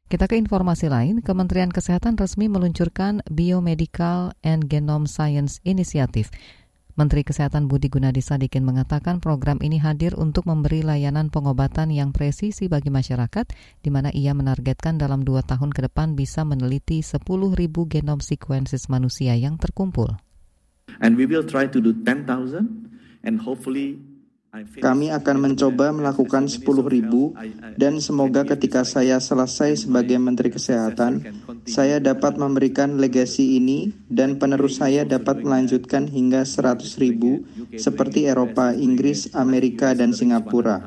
Kita 0.05 0.29
ke 0.29 0.37
informasi 0.37 0.93
lain, 0.93 1.25
Kementerian 1.25 1.73
Kesehatan 1.73 2.21
resmi 2.21 2.47
meluncurkan 2.53 3.25
Biomedical 3.33 4.37
and 4.45 4.69
Genome 4.69 5.09
Science 5.09 5.65
Initiative 5.65 6.29
Menteri 6.95 7.27
Kesehatan 7.27 7.67
Budi 7.67 7.91
Gunadi 7.91 8.23
Sadikin 8.23 8.63
mengatakan 8.63 9.19
program 9.19 9.59
ini 9.67 9.83
hadir 9.83 10.15
untuk 10.15 10.47
memberi 10.47 10.87
layanan 10.87 11.27
pengobatan 11.27 11.91
yang 11.91 12.15
presisi 12.15 12.71
bagi 12.71 12.87
masyarakat, 12.87 13.51
di 13.83 13.91
mana 13.91 14.15
ia 14.15 14.31
menargetkan 14.31 14.95
dalam 14.95 15.27
dua 15.27 15.43
tahun 15.43 15.75
ke 15.75 15.91
depan 15.91 16.15
bisa 16.15 16.47
meneliti 16.47 17.03
10.000 17.03 17.27
genom 17.91 18.23
sequences 18.23 18.87
manusia 18.87 19.35
yang 19.35 19.59
terkumpul. 19.59 20.15
And 21.03 21.19
we 21.19 21.27
will 21.27 21.43
try 21.43 21.67
to 21.67 21.83
do 21.83 21.91
10,000 21.91 22.31
and 23.27 23.43
hopefully 23.43 23.99
kami 24.79 25.11
akan 25.11 25.37
mencoba 25.43 25.91
melakukan 25.91 26.47
10.000 26.47 27.75
dan 27.75 27.99
semoga 27.99 28.47
ketika 28.47 28.87
saya 28.87 29.19
selesai 29.19 29.87
sebagai 29.87 30.15
Menteri 30.23 30.55
Kesehatan, 30.55 31.27
saya 31.67 31.99
dapat 31.99 32.39
memberikan 32.39 33.03
legasi 33.03 33.59
ini 33.59 33.91
dan 34.07 34.39
penerus 34.39 34.79
saya 34.79 35.03
dapat 35.03 35.43
melanjutkan 35.43 36.07
hingga 36.07 36.47
100.000 36.47 37.75
seperti 37.75 38.31
Eropa, 38.31 38.71
Inggris, 38.71 39.35
Amerika, 39.35 39.91
dan 39.91 40.15
Singapura. 40.15 40.79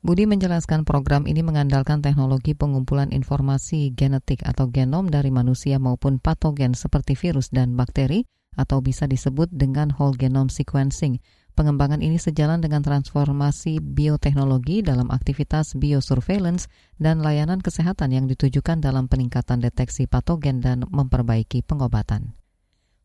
Budi 0.00 0.24
menjelaskan 0.24 0.88
program 0.88 1.28
ini 1.28 1.44
mengandalkan 1.44 2.00
teknologi 2.00 2.56
pengumpulan 2.56 3.12
informasi 3.12 3.92
genetik 3.92 4.40
atau 4.48 4.72
genom 4.72 5.12
dari 5.12 5.28
manusia 5.28 5.76
maupun 5.76 6.16
patogen 6.16 6.72
seperti 6.72 7.12
virus 7.16 7.52
dan 7.52 7.76
bakteri 7.76 8.24
atau 8.58 8.82
bisa 8.82 9.06
disebut 9.06 9.50
dengan 9.50 9.94
whole 9.94 10.16
genome 10.18 10.50
sequencing. 10.50 11.22
Pengembangan 11.58 12.00
ini 12.00 12.16
sejalan 12.16 12.62
dengan 12.62 12.80
transformasi 12.80 13.82
bioteknologi 13.82 14.80
dalam 14.80 15.10
aktivitas 15.12 15.76
biosurveillance 15.76 16.70
dan 16.96 17.20
layanan 17.20 17.60
kesehatan 17.60 18.16
yang 18.16 18.24
ditujukan 18.30 18.80
dalam 18.80 19.10
peningkatan 19.10 19.60
deteksi 19.60 20.06
patogen 20.08 20.64
dan 20.64 20.86
memperbaiki 20.88 21.60
pengobatan. 21.66 22.38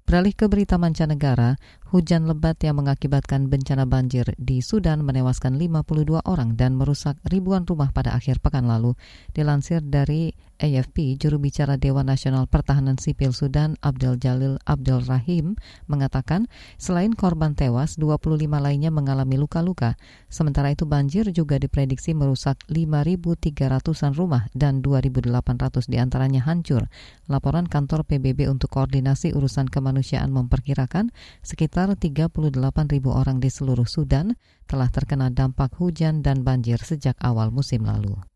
Beralih 0.05 0.37
ke 0.37 0.45
berita 0.45 0.77
mancanegara, 0.77 1.57
hujan 1.89 2.29
lebat 2.29 2.61
yang 2.61 2.77
mengakibatkan 2.77 3.49
bencana 3.49 3.89
banjir 3.89 4.37
di 4.37 4.61
Sudan 4.61 5.01
menewaskan 5.01 5.57
52 5.57 6.21
orang 6.29 6.53
dan 6.53 6.77
merusak 6.77 7.17
ribuan 7.25 7.65
rumah 7.65 7.89
pada 7.89 8.13
akhir 8.13 8.37
pekan 8.37 8.69
lalu. 8.69 8.93
Dilansir 9.33 9.81
dari 9.81 10.37
AFP, 10.55 11.19
juru 11.19 11.35
bicara 11.37 11.75
Dewan 11.75 12.07
Nasional 12.07 12.47
Pertahanan 12.47 12.95
Sipil 12.95 13.35
Sudan 13.35 13.75
Abdel 13.83 14.15
Jalil 14.15 14.55
Abdel 14.63 15.03
Rahim 15.03 15.59
mengatakan 15.91 16.47
selain 16.79 17.11
korban 17.11 17.57
tewas, 17.59 17.99
25 17.99 18.47
lainnya 18.47 18.91
mengalami 18.93 19.35
luka-luka. 19.35 19.99
Sementara 20.31 20.71
itu 20.71 20.87
banjir 20.87 21.27
juga 21.35 21.59
diprediksi 21.59 22.15
merusak 22.15 22.61
5.300-an 22.71 24.15
rumah 24.15 24.47
dan 24.55 24.79
2.800 24.79 25.91
di 25.91 25.97
antaranya 25.99 26.43
hancur. 26.47 26.87
Laporan 27.27 27.67
kantor 27.67 28.07
PBB 28.07 28.47
untuk 28.47 28.71
koordinasi 28.71 29.35
urusan 29.35 29.67
kemanusiaan 29.67 30.31
memperkirakan 30.31 31.11
sekitar 31.43 31.91
38.000 31.95 32.31
orang 33.07 33.37
di 33.43 33.49
seluruh 33.51 33.87
Sudan 33.87 34.39
telah 34.65 34.89
terkena 34.89 35.29
dampak 35.29 35.77
hujan 35.77 36.25
dan 36.25 36.41
banjir 36.41 36.81
sejak 36.81 37.19
awal 37.21 37.53
musim 37.53 37.85
lalu. 37.85 38.34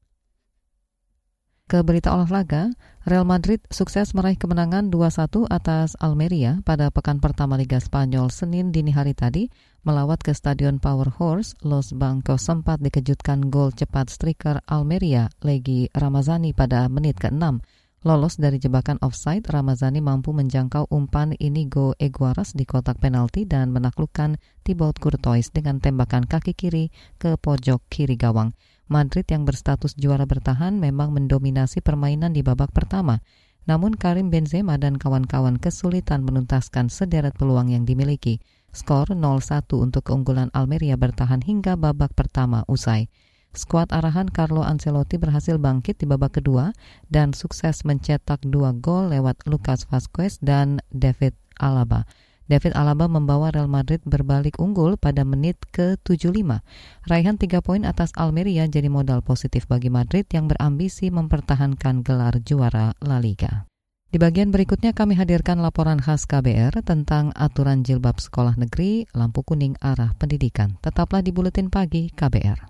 Ke 1.70 1.86
berita 1.86 2.18
olahraga, 2.18 2.74
Real 3.06 3.30
Madrid 3.30 3.62
sukses 3.70 4.18
meraih 4.18 4.42
kemenangan 4.42 4.90
2-1 4.90 5.46
atas 5.54 5.94
Almeria 6.02 6.66
pada 6.66 6.90
pekan 6.90 7.22
pertama 7.22 7.62
Liga 7.62 7.78
Spanyol 7.78 8.34
Senin 8.34 8.74
dini 8.74 8.90
hari 8.90 9.14
tadi 9.14 9.54
melawat 9.86 10.26
ke 10.26 10.34
Stadion 10.34 10.82
Power 10.82 11.14
Horse, 11.22 11.54
Los 11.62 11.94
Bancos 11.94 12.42
sempat 12.42 12.82
dikejutkan 12.82 13.54
gol 13.54 13.70
cepat 13.70 14.10
striker 14.10 14.66
Almeria, 14.66 15.30
Legi 15.46 15.86
Ramazani 15.94 16.58
pada 16.58 16.90
menit 16.90 17.22
ke-6. 17.22 17.62
Lolos 18.02 18.42
dari 18.42 18.58
jebakan 18.58 18.98
offside, 19.06 19.46
Ramazani 19.46 20.02
mampu 20.02 20.34
menjangkau 20.34 20.90
umpan 20.90 21.38
Inigo 21.38 21.94
Eguaras 22.02 22.58
di 22.58 22.66
kotak 22.66 22.98
penalti 22.98 23.46
dan 23.46 23.70
menaklukkan 23.70 24.42
Thibaut 24.66 24.98
Courtois 24.98 25.54
dengan 25.54 25.78
tembakan 25.78 26.26
kaki 26.26 26.58
kiri 26.58 26.90
ke 27.22 27.38
pojok 27.38 27.86
kiri 27.94 28.18
gawang. 28.18 28.58
Madrid 28.89 29.24
yang 29.29 29.46
berstatus 29.46 29.93
juara 29.93 30.25
bertahan 30.25 30.81
memang 30.81 31.13
mendominasi 31.13 31.86
permainan 31.86 32.34
di 32.34 32.41
babak 32.41 32.74
pertama. 32.74 33.22
Namun 33.69 33.93
Karim 33.93 34.34
Benzema 34.34 34.81
dan 34.81 34.98
kawan-kawan 34.98 35.62
kesulitan 35.62 36.25
menuntaskan 36.25 36.89
sederet 36.89 37.38
peluang 37.38 37.69
yang 37.69 37.86
dimiliki. 37.86 38.41
Skor 38.74 39.13
0-1 39.13 39.69
untuk 39.77 40.10
keunggulan 40.10 40.50
Almeria 40.58 40.98
bertahan 40.98 41.46
hingga 41.46 41.77
babak 41.77 42.17
pertama 42.17 42.65
usai. 42.65 43.13
Skuad 43.50 43.89
arahan 43.89 44.29
Carlo 44.29 44.62
Ancelotti 44.62 45.17
berhasil 45.17 45.58
bangkit 45.58 45.98
di 45.98 46.05
babak 46.05 46.38
kedua 46.38 46.69
dan 47.10 47.34
sukses 47.34 47.81
mencetak 47.81 48.46
dua 48.46 48.77
gol 48.77 49.10
lewat 49.10 49.41
Lucas 49.50 49.89
Vazquez 49.89 50.38
dan 50.41 50.81
David 50.93 51.34
Alaba. 51.58 52.05
David 52.50 52.74
Alaba 52.74 53.06
membawa 53.06 53.53
Real 53.53 53.70
Madrid 53.70 54.01
berbalik 54.10 54.58
unggul 54.58 54.98
pada 54.98 55.22
menit 55.22 55.62
ke-75. 55.70 56.65
Raihan 57.06 57.38
tiga 57.38 57.62
poin 57.62 57.86
atas 57.86 58.10
Almeria 58.18 58.65
jadi 58.65 58.89
modal 58.89 59.22
positif 59.22 59.70
bagi 59.70 59.94
Madrid 59.94 60.25
yang 60.34 60.50
berambisi 60.50 61.13
mempertahankan 61.13 62.01
gelar 62.01 62.41
juara 62.41 62.98
La 63.06 63.22
Liga. 63.22 63.70
Di 64.10 64.18
bagian 64.18 64.50
berikutnya 64.50 64.98
kami 64.98 65.13
hadirkan 65.13 65.62
laporan 65.62 66.01
khas 66.01 66.25
KBR 66.25 66.82
tentang 66.82 67.29
aturan 67.38 67.86
jilbab 67.86 68.18
sekolah 68.18 68.58
negeri 68.58 69.06
lampu 69.13 69.46
kuning 69.46 69.77
arah 69.86 70.18
pendidikan. 70.18 70.82
Tetaplah 70.82 71.22
di 71.22 71.29
Buletin 71.29 71.70
Pagi 71.70 72.10
KBR. 72.10 72.65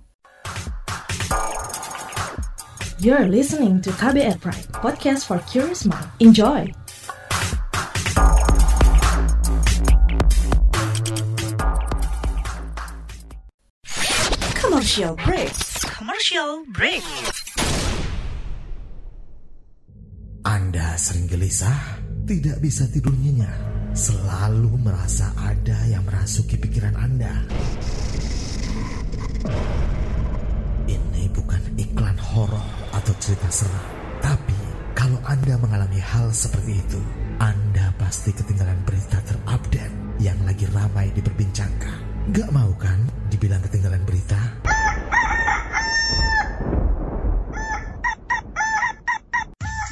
You're 3.00 3.32
listening 3.32 3.80
to 3.88 3.96
KBR 3.96 4.44
Pride, 4.44 4.68
podcast 4.76 5.24
for 5.24 5.40
curious 5.48 5.88
mind. 5.88 6.12
Enjoy! 6.20 6.68
Commercial 14.80 15.20
break. 15.28 15.52
Commercial 15.92 16.52
break. 16.72 17.04
Anda 20.48 20.96
sering 20.96 21.28
gelisah, 21.28 22.00
tidak 22.24 22.64
bisa 22.64 22.88
tidur 22.88 23.12
nyenyak, 23.12 23.60
selalu 23.92 24.80
merasa 24.80 25.36
ada 25.36 25.84
yang 25.84 26.00
merasuki 26.08 26.56
pikiran 26.56 26.96
Anda. 26.96 27.44
Ini 30.88 31.28
bukan 31.36 31.76
iklan 31.76 32.16
horor 32.16 32.64
atau 32.96 33.12
cerita 33.20 33.52
seram, 33.52 33.84
tapi 34.24 34.56
kalau 34.96 35.20
Anda 35.28 35.60
mengalami 35.60 36.00
hal 36.00 36.32
seperti 36.32 36.80
itu, 36.80 37.04
Anda 37.44 37.92
pasti 38.00 38.32
ketinggalan 38.32 38.80
berita 38.88 39.20
terupdate 39.28 40.24
yang 40.24 40.40
lagi 40.48 40.64
ramai 40.72 41.12
diperbincangkan. 41.12 42.09
Gak 42.30 42.54
mau 42.54 42.70
kan 42.78 43.02
dibilang 43.34 43.58
ketinggalan 43.66 44.06
berita? 44.06 44.38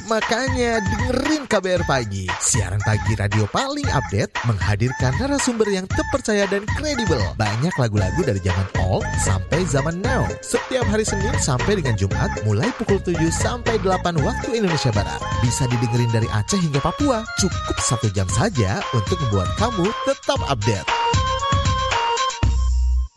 Makanya 0.06 0.78
dengerin 0.80 1.50
KBR 1.50 1.82
Pagi, 1.84 2.30
siaran 2.38 2.78
pagi 2.86 3.18
radio 3.18 3.42
paling 3.50 3.84
update 3.90 4.30
menghadirkan 4.46 5.12
narasumber 5.18 5.66
yang 5.66 5.84
terpercaya 5.90 6.46
dan 6.46 6.62
kredibel. 6.78 7.18
Banyak 7.34 7.74
lagu-lagu 7.74 8.22
dari 8.22 8.38
zaman 8.38 8.70
old 8.86 9.04
sampai 9.18 9.66
zaman 9.66 9.98
now. 9.98 10.22
Setiap 10.38 10.86
hari 10.86 11.02
Senin 11.02 11.34
sampai 11.42 11.82
dengan 11.82 11.98
Jumat 11.98 12.30
mulai 12.46 12.70
pukul 12.78 13.02
7 13.02 13.18
sampai 13.34 13.82
8 13.82 14.14
waktu 14.22 14.62
Indonesia 14.62 14.94
Barat. 14.94 15.18
Bisa 15.42 15.66
didengerin 15.66 16.14
dari 16.14 16.30
Aceh 16.30 16.56
hingga 16.62 16.78
Papua. 16.78 17.26
Cukup 17.42 17.76
satu 17.82 18.06
jam 18.14 18.30
saja 18.30 18.78
untuk 18.94 19.18
membuat 19.26 19.50
kamu 19.58 19.90
tetap 20.06 20.38
update. 20.46 21.07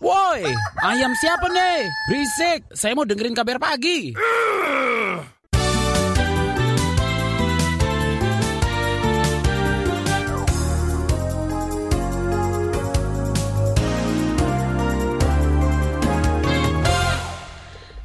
Woi, 0.01 0.41
ayam 0.81 1.13
siapa 1.13 1.45
nih? 1.45 1.85
Berisik, 2.09 2.65
saya 2.73 2.97
mau 2.97 3.05
dengerin 3.05 3.37
kabar 3.37 3.61
pagi. 3.61 4.17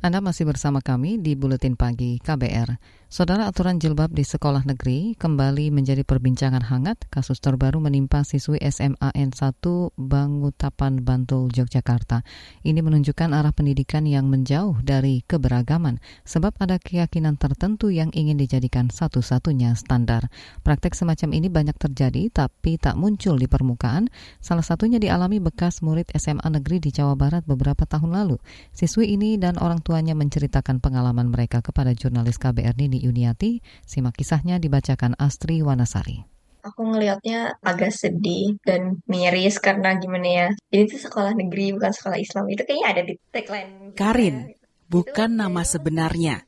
Anda 0.06 0.22
masih 0.22 0.46
bersama 0.46 0.78
kami 0.78 1.18
di 1.18 1.34
Buletin 1.34 1.74
Pagi 1.74 2.22
KBR. 2.22 2.78
Saudara 3.06 3.46
aturan 3.46 3.78
jilbab 3.82 4.14
di 4.14 4.22
sekolah 4.22 4.62
negeri 4.62 5.18
kembali 5.18 5.74
menjadi 5.74 6.06
perbincangan 6.06 6.62
hangat. 6.62 7.10
Kasus 7.10 7.42
terbaru 7.42 7.82
menimpa 7.82 8.22
siswi 8.22 8.62
SMA 8.70 9.10
N1 9.14 9.62
Bangutapan 9.98 11.02
Bantul, 11.02 11.50
Yogyakarta. 11.50 12.22
Ini 12.62 12.78
menunjukkan 12.82 13.34
arah 13.34 13.50
pendidikan 13.50 14.06
yang 14.06 14.30
menjauh 14.30 14.78
dari 14.78 15.26
keberagaman 15.26 15.98
sebab 16.22 16.54
ada 16.62 16.78
keyakinan 16.78 17.34
tertentu 17.34 17.90
yang 17.90 18.14
ingin 18.14 18.38
dijadikan 18.38 18.94
satu-satunya 18.94 19.74
standar. 19.74 20.30
Praktek 20.62 20.94
semacam 20.94 21.34
ini 21.34 21.50
banyak 21.50 21.78
terjadi 21.82 22.30
tapi 22.30 22.78
tak 22.78 22.94
muncul 22.94 23.38
di 23.38 23.50
permukaan. 23.50 24.06
Salah 24.38 24.62
satunya 24.62 25.02
dialami 25.02 25.42
bekas 25.42 25.82
murid 25.82 26.10
SMA 26.14 26.46
negeri 26.46 26.78
di 26.78 26.90
Jawa 26.94 27.18
Barat 27.18 27.42
beberapa 27.42 27.86
tahun 27.86 28.14
lalu. 28.14 28.38
Siswi 28.70 29.14
ini 29.14 29.38
dan 29.38 29.58
orang 29.58 29.82
tua 29.82 29.95
tuanya 29.96 30.12
menceritakan 30.12 30.84
pengalaman 30.84 31.32
mereka 31.32 31.64
kepada 31.64 31.96
jurnalis 31.96 32.36
KBR 32.36 32.76
Nini 32.76 33.00
Yuniati. 33.00 33.64
Simak 33.88 34.20
kisahnya 34.20 34.60
dibacakan 34.60 35.16
Astri 35.16 35.64
Wanasari. 35.64 36.20
Aku 36.60 36.84
ngelihatnya 36.84 37.56
agak 37.64 37.96
sedih 37.96 38.60
dan 38.60 39.00
miris 39.08 39.56
karena 39.56 39.96
gimana 39.96 40.28
ya 40.28 40.46
ini 40.68 40.84
tuh 40.84 41.00
sekolah 41.00 41.32
negeri 41.32 41.72
bukan 41.72 41.96
sekolah 41.96 42.20
Islam. 42.20 42.44
Itu 42.52 42.68
kayaknya 42.68 42.86
ada 42.92 43.02
di 43.08 43.14
tagline 43.32 43.96
Karin 43.96 44.52
bukan 44.84 45.40
nama 45.40 45.64
sebenarnya. 45.64 46.44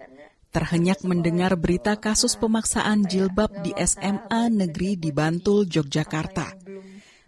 terhenyak 0.49 1.05
mendengar 1.05 1.61
berita 1.61 2.01
kasus 2.01 2.37
pemaksaan 2.41 3.05
jilbab 3.05 3.53
di 3.61 3.73
SMA 3.77 4.49
negeri 4.49 4.97
di 4.97 5.13
Bantul 5.13 5.69
Yogyakarta. 5.69 6.57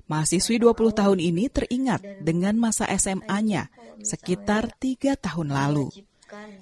Mahasiswi 0.08 0.56
20 0.56 0.90
tahun 0.90 1.20
ini 1.20 1.52
teringat 1.52 2.24
dengan 2.24 2.56
masa 2.56 2.88
SMA-nya 2.90 3.68
sekitar 4.02 4.72
tiga 4.80 5.14
tahun 5.20 5.52
lalu. 5.52 6.09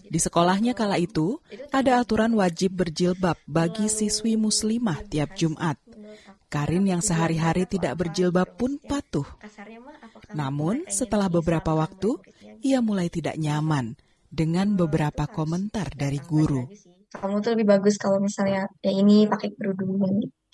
Di 0.09 0.19
sekolahnya 0.21 0.73
kala 0.73 0.97
itu, 0.97 1.39
ada 1.71 2.01
aturan 2.01 2.33
wajib 2.35 2.77
berjilbab 2.79 3.37
bagi 3.45 3.87
siswi 3.87 4.35
muslimah 4.41 5.05
tiap 5.07 5.37
Jumat. 5.37 5.77
Karin 6.49 6.89
yang 6.89 7.05
sehari-hari 7.05 7.69
tidak 7.69 8.01
berjilbab 8.01 8.57
pun 8.57 8.81
patuh. 8.81 9.29
Namun, 10.33 10.89
setelah 10.89 11.29
beberapa 11.29 11.77
waktu, 11.77 12.17
ia 12.65 12.81
mulai 12.81 13.13
tidak 13.13 13.37
nyaman 13.37 14.01
dengan 14.29 14.73
beberapa 14.77 15.29
komentar 15.29 15.93
dari 15.93 16.21
guru. 16.21 16.69
Kamu 17.09 17.41
tuh 17.41 17.57
lebih 17.57 17.69
bagus 17.73 17.97
kalau 17.97 18.21
misalnya 18.21 18.69
ya 18.85 18.93
ini 18.93 19.25
pakai 19.25 19.57
kerudung 19.57 19.97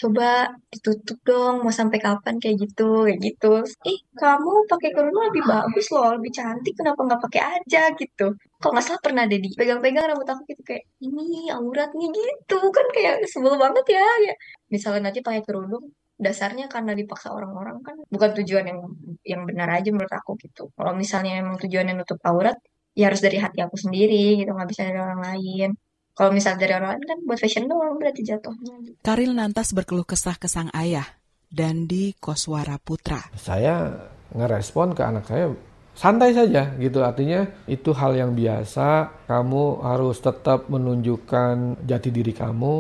coba 0.05 0.53
ditutup 0.69 1.19
dong 1.25 1.55
mau 1.65 1.73
sampai 1.73 1.99
kapan 2.07 2.37
kayak 2.43 2.57
gitu 2.61 3.09
kayak 3.09 3.21
gitu. 3.25 3.53
Ih 3.89 4.01
kamu 4.21 4.69
pakai 4.69 4.91
kerudung 4.93 5.25
lebih 5.33 5.43
bagus 5.49 5.87
loh 5.95 6.13
lebih 6.21 6.33
cantik 6.37 6.75
kenapa 6.77 7.01
nggak 7.07 7.23
pakai 7.25 7.43
aja 7.57 7.81
gitu. 7.97 8.37
Kok 8.61 8.71
nggak 8.73 8.85
salah 8.85 9.01
pernah 9.01 9.25
deh 9.25 9.41
dipegang-pegang 9.41 10.05
rambut 10.13 10.29
aku 10.29 10.43
gitu 10.53 10.63
kayak 10.69 10.85
ini 11.01 11.49
auratnya 11.57 12.07
gitu. 12.13 12.59
Kan 12.77 12.87
kayak 12.93 13.15
sebel 13.33 13.55
banget 13.57 13.85
ya 13.97 14.07
ya. 14.29 14.35
Misalnya 14.69 15.01
nanti 15.09 15.21
pakai 15.25 15.43
kerudung 15.47 15.85
dasarnya 16.15 16.71
karena 16.71 16.93
dipaksa 16.95 17.29
orang-orang 17.35 17.77
kan 17.83 17.97
bukan 18.07 18.31
tujuan 18.39 18.65
yang 18.71 18.81
yang 19.27 19.43
benar 19.49 19.69
aja 19.81 19.89
menurut 19.89 20.13
aku 20.13 20.37
gitu. 20.45 20.69
Kalau 20.77 20.93
misalnya 20.93 21.41
emang 21.41 21.57
tujuannya 21.57 21.95
nutup 21.97 22.21
aurat 22.29 22.55
ya 22.95 23.11
harus 23.11 23.21
dari 23.27 23.39
hati 23.43 23.59
aku 23.65 23.75
sendiri 23.75 24.39
gitu 24.39 24.51
nggak 24.55 24.69
bisa 24.71 24.83
dari 24.87 24.99
orang 25.03 25.21
lain 25.29 25.69
kalau 26.15 26.31
misal 26.31 26.55
dari 26.55 26.71
orang 26.71 26.95
lain 26.95 27.05
kan 27.11 27.19
buat 27.27 27.39
fashion 27.43 27.67
doang 27.67 27.99
berarti 27.99 28.23
jatuhnya. 28.23 28.75
Karil 29.03 29.35
lantas 29.35 29.75
berkeluh 29.75 30.07
kesah 30.07 30.39
ke 30.39 30.47
sang 30.47 30.71
ayah, 30.71 31.05
Dandi 31.51 32.15
Koswara 32.23 32.79
Putra. 32.79 33.19
Saya 33.35 33.91
ngerespon 34.31 34.95
ke 34.95 35.03
anak 35.03 35.27
saya 35.27 35.51
santai 35.99 36.31
saja 36.35 36.71
gitu. 36.79 37.03
Artinya 37.03 37.51
itu 37.67 37.91
hal 37.91 38.15
yang 38.15 38.31
biasa. 38.31 39.11
Kamu 39.27 39.83
harus 39.83 40.23
tetap 40.23 40.71
menunjukkan 40.71 41.83
jati 41.83 42.11
diri 42.15 42.31
kamu. 42.31 42.75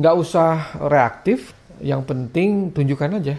Nggak 0.00 0.16
usah 0.16 0.80
reaktif. 0.80 1.52
Yang 1.80 2.02
penting 2.08 2.72
tunjukkan 2.76 3.24
aja 3.24 3.36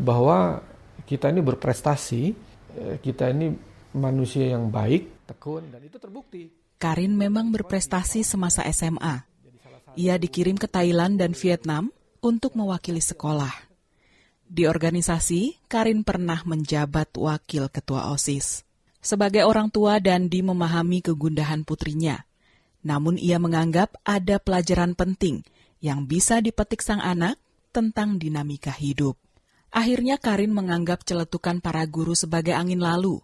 bahwa 0.00 0.60
kita 1.04 1.28
ini 1.28 1.44
berprestasi. 1.44 2.22
Eh, 2.70 2.96
kita 3.02 3.28
ini 3.28 3.52
manusia 3.92 4.56
yang 4.56 4.70
baik 4.70 5.26
tekun 5.26 5.66
dan 5.74 5.82
itu 5.82 5.98
terbukti 5.98 6.59
Karin 6.80 7.12
memang 7.12 7.52
berprestasi 7.52 8.24
semasa 8.24 8.64
SMA. 8.72 9.20
Ia 10.00 10.16
dikirim 10.16 10.56
ke 10.56 10.64
Thailand 10.64 11.20
dan 11.20 11.36
Vietnam 11.36 11.92
untuk 12.24 12.56
mewakili 12.56 13.04
sekolah. 13.04 13.52
Di 14.48 14.64
organisasi, 14.64 15.60
Karin 15.68 16.08
pernah 16.08 16.40
menjabat 16.40 17.12
wakil 17.20 17.68
ketua 17.68 18.08
OSIS. 18.16 18.64
Sebagai 18.96 19.44
orang 19.44 19.68
tua 19.68 20.00
Dandi 20.00 20.40
memahami 20.40 21.04
kegundahan 21.04 21.68
putrinya. 21.68 22.24
Namun 22.80 23.20
ia 23.20 23.36
menganggap 23.36 24.00
ada 24.00 24.40
pelajaran 24.40 24.96
penting 24.96 25.44
yang 25.84 26.08
bisa 26.08 26.40
dipetik 26.40 26.80
sang 26.80 27.04
anak 27.04 27.36
tentang 27.76 28.16
dinamika 28.16 28.72
hidup. 28.72 29.20
Akhirnya 29.68 30.16
Karin 30.16 30.56
menganggap 30.56 31.04
celetukan 31.04 31.60
para 31.60 31.84
guru 31.84 32.16
sebagai 32.16 32.56
angin 32.56 32.80
lalu 32.80 33.20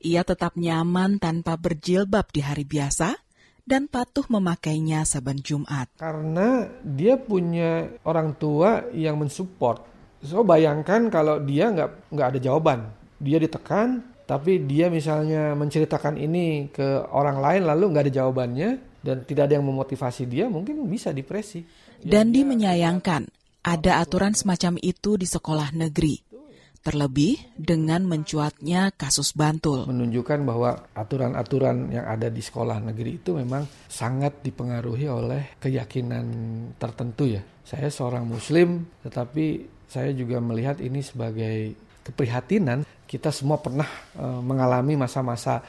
ia 0.00 0.24
tetap 0.24 0.56
nyaman 0.56 1.20
tanpa 1.20 1.60
berjilbab 1.60 2.32
di 2.32 2.40
hari 2.40 2.64
biasa 2.64 3.16
dan 3.62 3.86
patuh 3.86 4.26
memakainya 4.26 5.06
saban 5.06 5.38
Jumat. 5.38 5.92
Karena 6.00 6.66
dia 6.82 7.20
punya 7.20 7.92
orang 8.02 8.34
tua 8.34 8.88
yang 8.90 9.20
mensupport 9.20 9.90
So 10.20 10.44
bayangkan 10.44 11.08
kalau 11.08 11.40
dia 11.40 11.72
nggak 11.72 12.12
nggak 12.12 12.28
ada 12.36 12.38
jawaban, 12.40 12.92
dia 13.16 13.40
ditekan, 13.40 14.04
tapi 14.28 14.60
dia 14.68 14.92
misalnya 14.92 15.56
menceritakan 15.56 16.20
ini 16.20 16.68
ke 16.68 17.08
orang 17.08 17.40
lain 17.40 17.62
lalu 17.64 17.84
nggak 17.88 18.04
ada 18.08 18.14
jawabannya 18.20 18.70
dan 19.00 19.24
tidak 19.24 19.48
ada 19.48 19.56
yang 19.56 19.64
memotivasi 19.64 20.28
dia, 20.28 20.52
mungkin 20.52 20.84
bisa 20.92 21.08
depresi. 21.16 21.64
Dandi 22.04 22.44
menyayangkan 22.44 23.32
ada 23.64 24.04
aturan 24.04 24.36
semacam 24.36 24.76
itu 24.84 25.16
di 25.16 25.24
sekolah 25.24 25.72
negeri. 25.72 26.29
Terlebih 26.80 27.60
dengan 27.60 28.08
mencuatnya 28.08 28.88
kasus 28.96 29.36
Bantul. 29.36 29.84
Menunjukkan 29.84 30.40
bahwa 30.48 30.88
aturan-aturan 30.96 31.92
yang 31.92 32.08
ada 32.08 32.32
di 32.32 32.40
sekolah 32.40 32.80
negeri 32.80 33.20
itu 33.20 33.36
memang 33.36 33.68
sangat 33.84 34.40
dipengaruhi 34.40 35.04
oleh 35.04 35.60
keyakinan 35.60 36.24
tertentu 36.80 37.36
ya. 37.36 37.44
Saya 37.60 37.92
seorang 37.92 38.24
muslim 38.24 38.88
tetapi 39.04 39.68
saya 39.84 40.16
juga 40.16 40.40
melihat 40.40 40.80
ini 40.80 41.04
sebagai 41.04 41.76
keprihatinan. 42.00 42.88
Kita 43.04 43.28
semua 43.28 43.60
pernah 43.60 43.90
e, 44.16 44.24
mengalami 44.40 44.96
masa-masa 44.96 45.60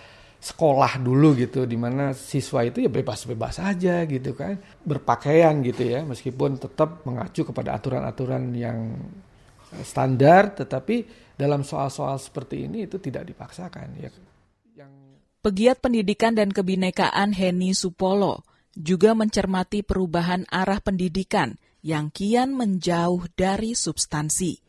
sekolah 0.41 0.97
dulu 0.97 1.35
gitu 1.37 1.67
di 1.67 1.77
mana 1.77 2.15
siswa 2.17 2.65
itu 2.65 2.81
ya 2.81 2.89
bebas-bebas 2.89 3.61
aja 3.61 4.01
gitu 4.09 4.33
kan 4.33 4.57
berpakaian 4.81 5.61
gitu 5.61 5.85
ya 5.85 6.01
meskipun 6.01 6.57
tetap 6.57 7.05
mengacu 7.05 7.45
kepada 7.45 7.77
aturan-aturan 7.77 8.49
yang 8.57 8.97
standar, 9.79 10.51
tetapi 10.51 11.07
dalam 11.39 11.63
soal-soal 11.63 12.19
seperti 12.19 12.67
ini 12.67 12.85
itu 12.85 12.99
tidak 12.99 13.25
dipaksakan. 13.31 13.87
Ya, 13.97 14.11
yang... 14.77 14.91
Pegiat 15.41 15.81
pendidikan 15.81 16.37
dan 16.37 16.53
kebinekaan 16.53 17.33
Heni 17.33 17.73
Supolo 17.73 18.45
juga 18.77 19.17
mencermati 19.17 19.81
perubahan 19.81 20.45
arah 20.53 20.79
pendidikan 20.79 21.57
yang 21.81 22.13
kian 22.13 22.53
menjauh 22.53 23.25
dari 23.33 23.73
substansi. 23.73 24.61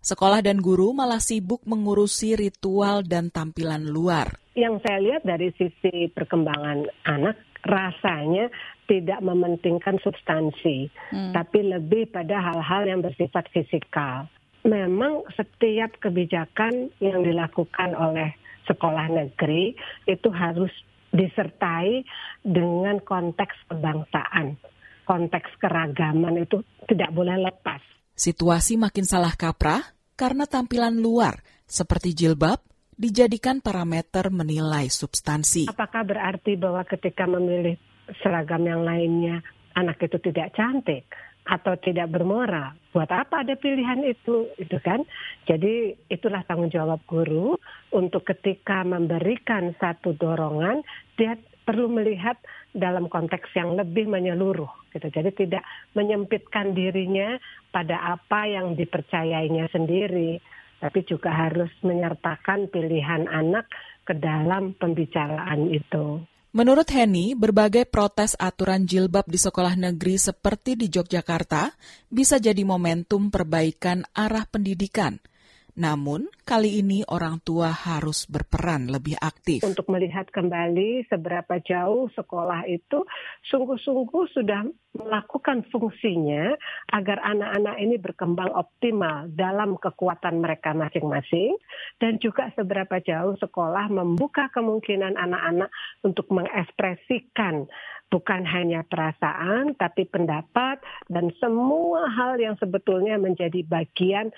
Sekolah 0.00 0.38
dan 0.40 0.62
guru 0.62 0.94
malah 0.94 1.18
sibuk 1.18 1.66
mengurusi 1.66 2.38
ritual 2.38 3.02
dan 3.02 3.28
tampilan 3.28 3.90
luar. 3.90 4.38
Yang 4.54 4.86
saya 4.86 4.98
lihat 5.02 5.22
dari 5.26 5.50
sisi 5.58 6.08
perkembangan 6.14 6.86
anak, 7.04 7.36
rasanya 7.66 8.48
tidak 8.86 9.18
mementingkan 9.18 9.98
substansi, 10.00 10.86
hmm. 11.10 11.34
tapi 11.34 11.58
lebih 11.66 12.06
pada 12.14 12.38
hal-hal 12.38 12.86
yang 12.86 13.02
bersifat 13.02 13.50
fisikal 13.50 14.30
memang 14.66 15.22
setiap 15.38 15.96
kebijakan 16.02 16.90
yang 16.98 17.22
dilakukan 17.22 17.94
oleh 17.94 18.34
sekolah 18.66 19.06
negeri 19.08 19.78
itu 20.10 20.28
harus 20.34 20.74
disertai 21.14 22.02
dengan 22.42 22.98
konteks 23.00 23.70
kebangsaan. 23.70 24.58
Konteks 25.06 25.54
keragaman 25.62 26.42
itu 26.42 26.66
tidak 26.90 27.14
boleh 27.14 27.38
lepas. 27.38 27.78
Situasi 28.18 28.74
makin 28.74 29.06
salah 29.06 29.38
kaprah 29.38 29.94
karena 30.18 30.50
tampilan 30.50 30.98
luar 30.98 31.38
seperti 31.62 32.10
jilbab 32.10 32.58
dijadikan 32.98 33.62
parameter 33.62 34.32
menilai 34.34 34.90
substansi. 34.90 35.70
Apakah 35.70 36.02
berarti 36.02 36.58
bahwa 36.58 36.82
ketika 36.88 37.28
memilih 37.28 37.78
seragam 38.18 38.66
yang 38.66 38.82
lainnya 38.82 39.44
anak 39.78 40.00
itu 40.02 40.18
tidak 40.18 40.56
cantik? 40.56 41.06
Atau 41.46 41.78
tidak 41.78 42.10
bermoral. 42.10 42.74
Buat 42.90 43.10
apa 43.14 43.46
ada 43.46 43.54
pilihan 43.54 44.02
itu, 44.02 44.50
itu 44.58 44.76
kan? 44.82 45.06
Jadi 45.46 45.94
itulah 46.10 46.42
tanggung 46.44 46.72
jawab 46.72 46.98
guru 47.06 47.54
untuk 47.94 48.26
ketika 48.26 48.82
memberikan 48.82 49.72
satu 49.78 50.18
dorongan, 50.18 50.82
dia 51.14 51.38
perlu 51.66 51.90
melihat 51.90 52.38
dalam 52.74 53.10
konteks 53.10 53.50
yang 53.58 53.74
lebih 53.74 54.06
menyeluruh, 54.06 54.70
gitu. 54.94 55.10
Jadi 55.10 55.34
tidak 55.34 55.66
menyempitkan 55.98 56.74
dirinya 56.74 57.38
pada 57.74 58.16
apa 58.18 58.46
yang 58.46 58.78
dipercayainya 58.78 59.66
sendiri, 59.74 60.38
tapi 60.78 61.02
juga 61.02 61.34
harus 61.34 61.70
menyertakan 61.82 62.70
pilihan 62.70 63.26
anak 63.26 63.66
ke 64.06 64.14
dalam 64.14 64.78
pembicaraan 64.78 65.74
itu. 65.74 66.22
Menurut 66.56 66.88
Henny, 66.88 67.36
berbagai 67.36 67.84
protes 67.84 68.32
aturan 68.40 68.88
jilbab 68.88 69.28
di 69.28 69.36
sekolah 69.36 69.76
negeri 69.76 70.16
seperti 70.16 70.72
di 70.72 70.88
Yogyakarta 70.88 71.68
bisa 72.08 72.40
jadi 72.40 72.64
momentum 72.64 73.28
perbaikan 73.28 74.08
arah 74.16 74.48
pendidikan– 74.48 75.20
namun, 75.76 76.32
kali 76.48 76.80
ini 76.80 77.04
orang 77.04 77.36
tua 77.44 77.68
harus 77.68 78.24
berperan 78.24 78.88
lebih 78.88 79.12
aktif. 79.20 79.60
Untuk 79.60 79.92
melihat 79.92 80.24
kembali 80.32 81.04
seberapa 81.04 81.60
jauh 81.60 82.08
sekolah 82.16 82.64
itu 82.64 83.04
sungguh-sungguh 83.52 84.24
sudah 84.32 84.64
melakukan 84.96 85.68
fungsinya 85.68 86.56
agar 86.96 87.20
anak-anak 87.20 87.76
ini 87.76 88.00
berkembang 88.00 88.48
optimal 88.56 89.28
dalam 89.28 89.76
kekuatan 89.76 90.40
mereka 90.40 90.72
masing-masing 90.72 91.60
dan 92.00 92.16
juga 92.24 92.48
seberapa 92.56 92.96
jauh 93.04 93.36
sekolah 93.36 93.92
membuka 93.92 94.48
kemungkinan 94.56 95.20
anak-anak 95.20 95.68
untuk 96.00 96.24
mengekspresikan 96.32 97.68
bukan 98.06 98.46
hanya 98.46 98.86
perasaan, 98.86 99.74
tapi 99.74 100.06
pendapat 100.06 100.78
dan 101.10 101.34
semua 101.42 102.06
hal 102.14 102.38
yang 102.38 102.54
sebetulnya 102.56 103.18
menjadi 103.18 103.66
bagian 103.66 104.30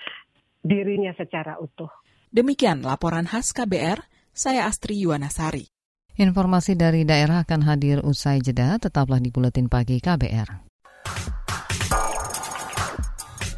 dirinya 0.63 1.15
secara 1.15 1.57
utuh. 1.57 1.89
Demikian 2.29 2.85
laporan 2.85 3.25
khas 3.25 3.51
KBR, 3.55 4.05
saya 4.29 4.69
Astri 4.69 5.01
Yuwanasari. 5.01 5.65
Informasi 6.19 6.75
dari 6.75 7.07
daerah 7.07 7.47
akan 7.47 7.63
hadir 7.63 8.03
usai 8.03 8.43
jeda, 8.43 8.75
tetaplah 8.75 9.23
di 9.23 9.31
Buletin 9.31 9.71
Pagi 9.71 10.03
KBR. 10.03 10.69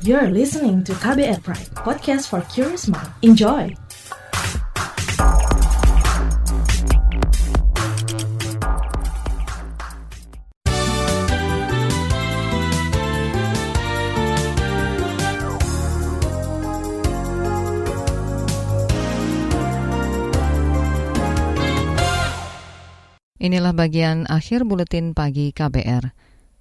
You're 0.01 0.33
listening 0.33 0.81
to 0.89 0.97
KBR 0.97 1.45
Pride, 1.45 1.69
podcast 1.77 2.29
for 2.29 2.41
curious 2.49 2.89
mind. 2.89 3.09
Enjoy! 3.21 3.69
Inilah 23.41 23.73
bagian 23.73 24.29
akhir 24.29 24.69
buletin 24.69 25.17
pagi 25.17 25.49
KBR. 25.49 26.13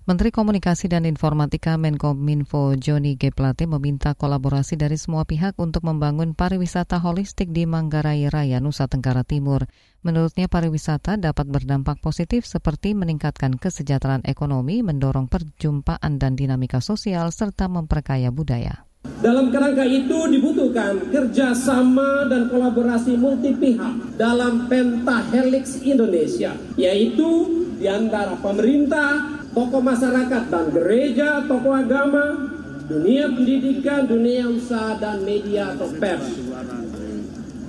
Menteri 0.08 0.32
Komunikasi 0.32 0.88
dan 0.88 1.04
Informatika 1.04 1.76
Menkominfo 1.76 2.72
Joni 2.72 3.20
G. 3.20 3.36
Plate 3.36 3.68
meminta 3.68 4.16
kolaborasi 4.16 4.80
dari 4.80 4.96
semua 4.96 5.28
pihak 5.28 5.60
untuk 5.60 5.84
membangun 5.84 6.32
pariwisata 6.32 6.96
holistik 6.96 7.52
di 7.52 7.68
Manggarai 7.68 8.32
Raya, 8.32 8.64
Nusa 8.64 8.88
Tenggara 8.88 9.28
Timur. 9.28 9.68
Menurutnya 10.00 10.48
pariwisata 10.48 11.20
dapat 11.20 11.52
berdampak 11.52 12.00
positif 12.00 12.48
seperti 12.48 12.96
meningkatkan 12.96 13.60
kesejahteraan 13.60 14.24
ekonomi, 14.24 14.80
mendorong 14.80 15.28
perjumpaan 15.28 16.16
dan 16.16 16.32
dinamika 16.32 16.80
sosial, 16.80 17.28
serta 17.28 17.68
memperkaya 17.68 18.32
budaya. 18.32 18.88
Dalam 19.20 19.52
kerangka 19.52 19.84
itu 19.84 20.32
dibutuhkan 20.32 21.12
kerjasama 21.12 22.24
dan 22.32 22.48
kolaborasi 22.48 23.20
multi 23.20 23.52
pihak 23.52 24.16
dalam 24.16 24.64
pentahelix 24.64 25.76
Indonesia, 25.84 26.56
yaitu 26.80 27.28
di 27.76 27.84
antara 27.84 28.32
pemerintah, 28.40 29.40
tokoh 29.52 29.84
masyarakat 29.84 30.48
dan 30.48 30.72
gereja, 30.72 31.44
tokoh 31.44 31.76
agama, 31.76 32.48
dunia 32.88 33.28
pendidikan, 33.28 34.08
dunia 34.08 34.48
usaha, 34.48 34.96
dan 34.96 35.20
media 35.20 35.76
atau 35.76 35.92
pers. 36.00 36.40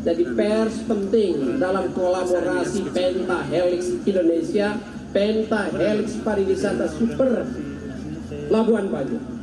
Jadi 0.07 0.23
pers 0.31 0.87
penting 0.87 1.59
dalam 1.59 1.91
kolaborasi 1.91 2.95
pentahelix 2.95 3.91
Indonesia, 4.07 4.79
pentahelix 5.11 6.15
pariwisata 6.23 6.87
super 6.95 7.43
Labuan 8.47 8.87
Bajo. 8.87 9.40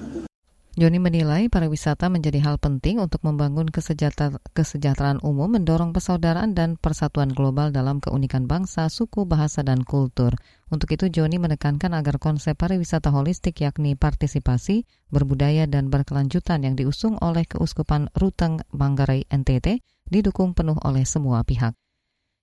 Joni 0.78 1.02
menilai 1.02 1.50
pariwisata 1.50 2.06
menjadi 2.06 2.38
hal 2.38 2.62
penting 2.62 3.02
untuk 3.02 3.26
membangun 3.26 3.66
kesejahteraan 3.66 5.18
umum, 5.26 5.50
mendorong 5.50 5.90
persaudaraan 5.90 6.54
dan 6.54 6.78
persatuan 6.78 7.34
global 7.34 7.74
dalam 7.74 7.98
keunikan 7.98 8.46
bangsa, 8.46 8.86
suku, 8.86 9.26
bahasa, 9.26 9.66
dan 9.66 9.82
kultur. 9.82 10.38
Untuk 10.70 10.94
itu, 10.94 11.10
Joni 11.10 11.42
menekankan 11.42 11.98
agar 11.98 12.22
konsep 12.22 12.54
pariwisata 12.54 13.10
holistik 13.10 13.58
yakni 13.58 13.98
partisipasi, 13.98 14.86
berbudaya, 15.10 15.66
dan 15.66 15.90
berkelanjutan 15.90 16.62
yang 16.62 16.78
diusung 16.78 17.18
oleh 17.18 17.42
Keuskupan 17.42 18.14
Ruteng 18.14 18.62
Manggarai 18.70 19.26
NTT 19.34 19.82
didukung 20.06 20.54
penuh 20.54 20.78
oleh 20.86 21.02
semua 21.02 21.42
pihak. 21.42 21.74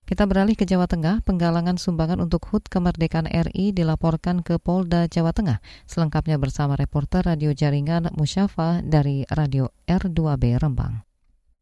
Kita 0.06 0.22
beralih 0.22 0.54
ke 0.54 0.62
Jawa 0.62 0.86
Tengah, 0.86 1.18
penggalangan 1.26 1.82
sumbangan 1.82 2.22
untuk 2.22 2.46
HUT 2.46 2.70
Kemerdekaan 2.70 3.26
RI 3.26 3.74
dilaporkan 3.74 4.38
ke 4.38 4.54
Polda 4.62 5.10
Jawa 5.10 5.34
Tengah. 5.34 5.58
Selengkapnya 5.82 6.38
bersama 6.38 6.78
reporter 6.78 7.26
Radio 7.26 7.50
Jaringan 7.50 8.14
Musyafa 8.14 8.86
dari 8.86 9.26
Radio 9.34 9.74
R2B 9.90 10.62
Rembang. 10.62 11.02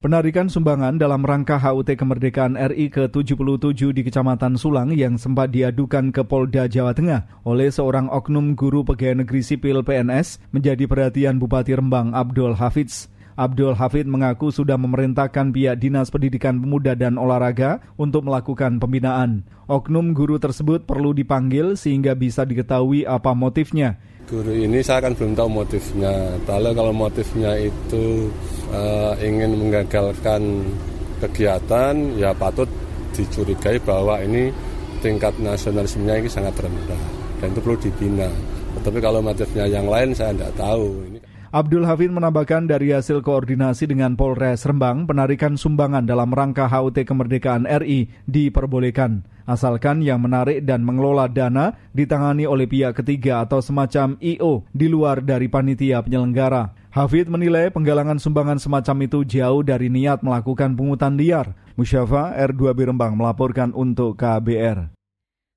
Penarikan 0.05 0.53
sumbangan 0.53 1.01
dalam 1.01 1.25
rangka 1.25 1.57
HUT 1.57 1.89
Kemerdekaan 1.89 2.61
RI 2.61 2.93
ke-77 2.93 3.97
di 3.97 4.05
Kecamatan 4.05 4.61
Sulang 4.61 4.93
yang 4.93 5.17
sempat 5.17 5.49
diadukan 5.49 6.13
ke 6.13 6.21
Polda 6.29 6.69
Jawa 6.69 6.93
Tengah 6.93 7.49
oleh 7.49 7.73
seorang 7.73 8.13
oknum 8.13 8.53
guru 8.53 8.85
pegawai 8.85 9.25
negeri 9.25 9.41
sipil 9.41 9.81
PNS 9.81 10.53
menjadi 10.53 10.85
perhatian 10.85 11.41
Bupati 11.41 11.73
Rembang 11.73 12.13
Abdul 12.13 12.61
Hafidz. 12.61 13.09
Abdul 13.35 13.75
Hafid 13.75 14.07
mengaku 14.07 14.55
sudah 14.55 14.79
memerintahkan 14.79 15.51
pihak 15.51 15.83
Dinas 15.83 16.07
Pendidikan 16.07 16.63
Pemuda 16.63 16.95
dan 16.95 17.19
Olahraga 17.19 17.83
untuk 17.99 18.23
melakukan 18.31 18.79
pembinaan. 18.79 19.43
Oknum 19.67 20.15
guru 20.15 20.39
tersebut 20.39 20.87
perlu 20.87 21.11
dipanggil 21.11 21.75
sehingga 21.75 22.15
bisa 22.15 22.47
diketahui 22.47 23.03
apa 23.03 23.35
motifnya. 23.35 23.99
Guru 24.31 24.55
ini 24.55 24.79
saya 24.87 25.11
kan 25.11 25.19
belum 25.19 25.35
tahu 25.35 25.49
motifnya. 25.51 26.39
Lalu 26.47 26.71
kalau 26.79 26.95
motifnya 26.95 27.53
itu 27.59 28.31
uh, 28.71 29.19
ingin 29.19 29.59
menggagalkan 29.59 30.71
kegiatan, 31.19 31.95
ya 32.15 32.31
patut 32.39 32.71
dicurigai 33.19 33.83
bahwa 33.83 34.23
ini 34.23 34.55
tingkat 35.03 35.35
nasionalismenya 35.43 36.23
ini 36.23 36.31
sangat 36.31 36.55
rendah 36.63 37.03
dan 37.43 37.51
itu 37.51 37.61
perlu 37.61 37.79
dibina. 37.83 38.31
Tapi 38.79 38.99
kalau 39.03 39.19
motifnya 39.23 39.67
yang 39.67 39.91
lain 39.91 40.15
saya 40.15 40.31
tidak 40.35 40.55
tahu. 40.55 41.03
Ini 41.11 41.19
Abdul 41.55 41.87
Hafid 41.87 42.11
menambahkan 42.11 42.67
dari 42.67 42.91
hasil 42.91 43.23
koordinasi 43.23 43.87
dengan 43.87 44.19
Polres 44.19 44.67
Rembang, 44.67 45.07
penarikan 45.07 45.55
sumbangan 45.55 46.03
dalam 46.03 46.35
rangka 46.35 46.67
HUT 46.67 46.99
kemerdekaan 47.07 47.63
RI 47.63 48.11
diperbolehkan. 48.27 49.23
Asalkan 49.47 50.03
yang 50.03 50.19
menarik 50.19 50.67
dan 50.67 50.83
mengelola 50.83 51.31
dana 51.31 51.79
ditangani 51.95 52.43
oleh 52.43 52.67
pihak 52.67 52.99
ketiga 52.99 53.47
atau 53.47 53.63
semacam 53.63 54.19
IO 54.19 54.67
di 54.75 54.91
luar 54.91 55.23
dari 55.23 55.47
panitia 55.47 56.03
penyelenggara. 56.03 56.75
Hafid 56.91 57.31
menilai 57.31 57.71
penggalangan 57.71 58.19
sumbangan 58.19 58.59
semacam 58.59 59.07
itu 59.07 59.23
jauh 59.23 59.63
dari 59.63 59.87
niat 59.87 60.27
melakukan 60.27 60.75
pungutan 60.75 61.15
liar. 61.15 61.55
Musyafa 61.79 62.35
R2B 62.35 62.91
Rembang 62.91 63.15
melaporkan 63.15 63.71
untuk 63.71 64.19
KBR. 64.19 64.94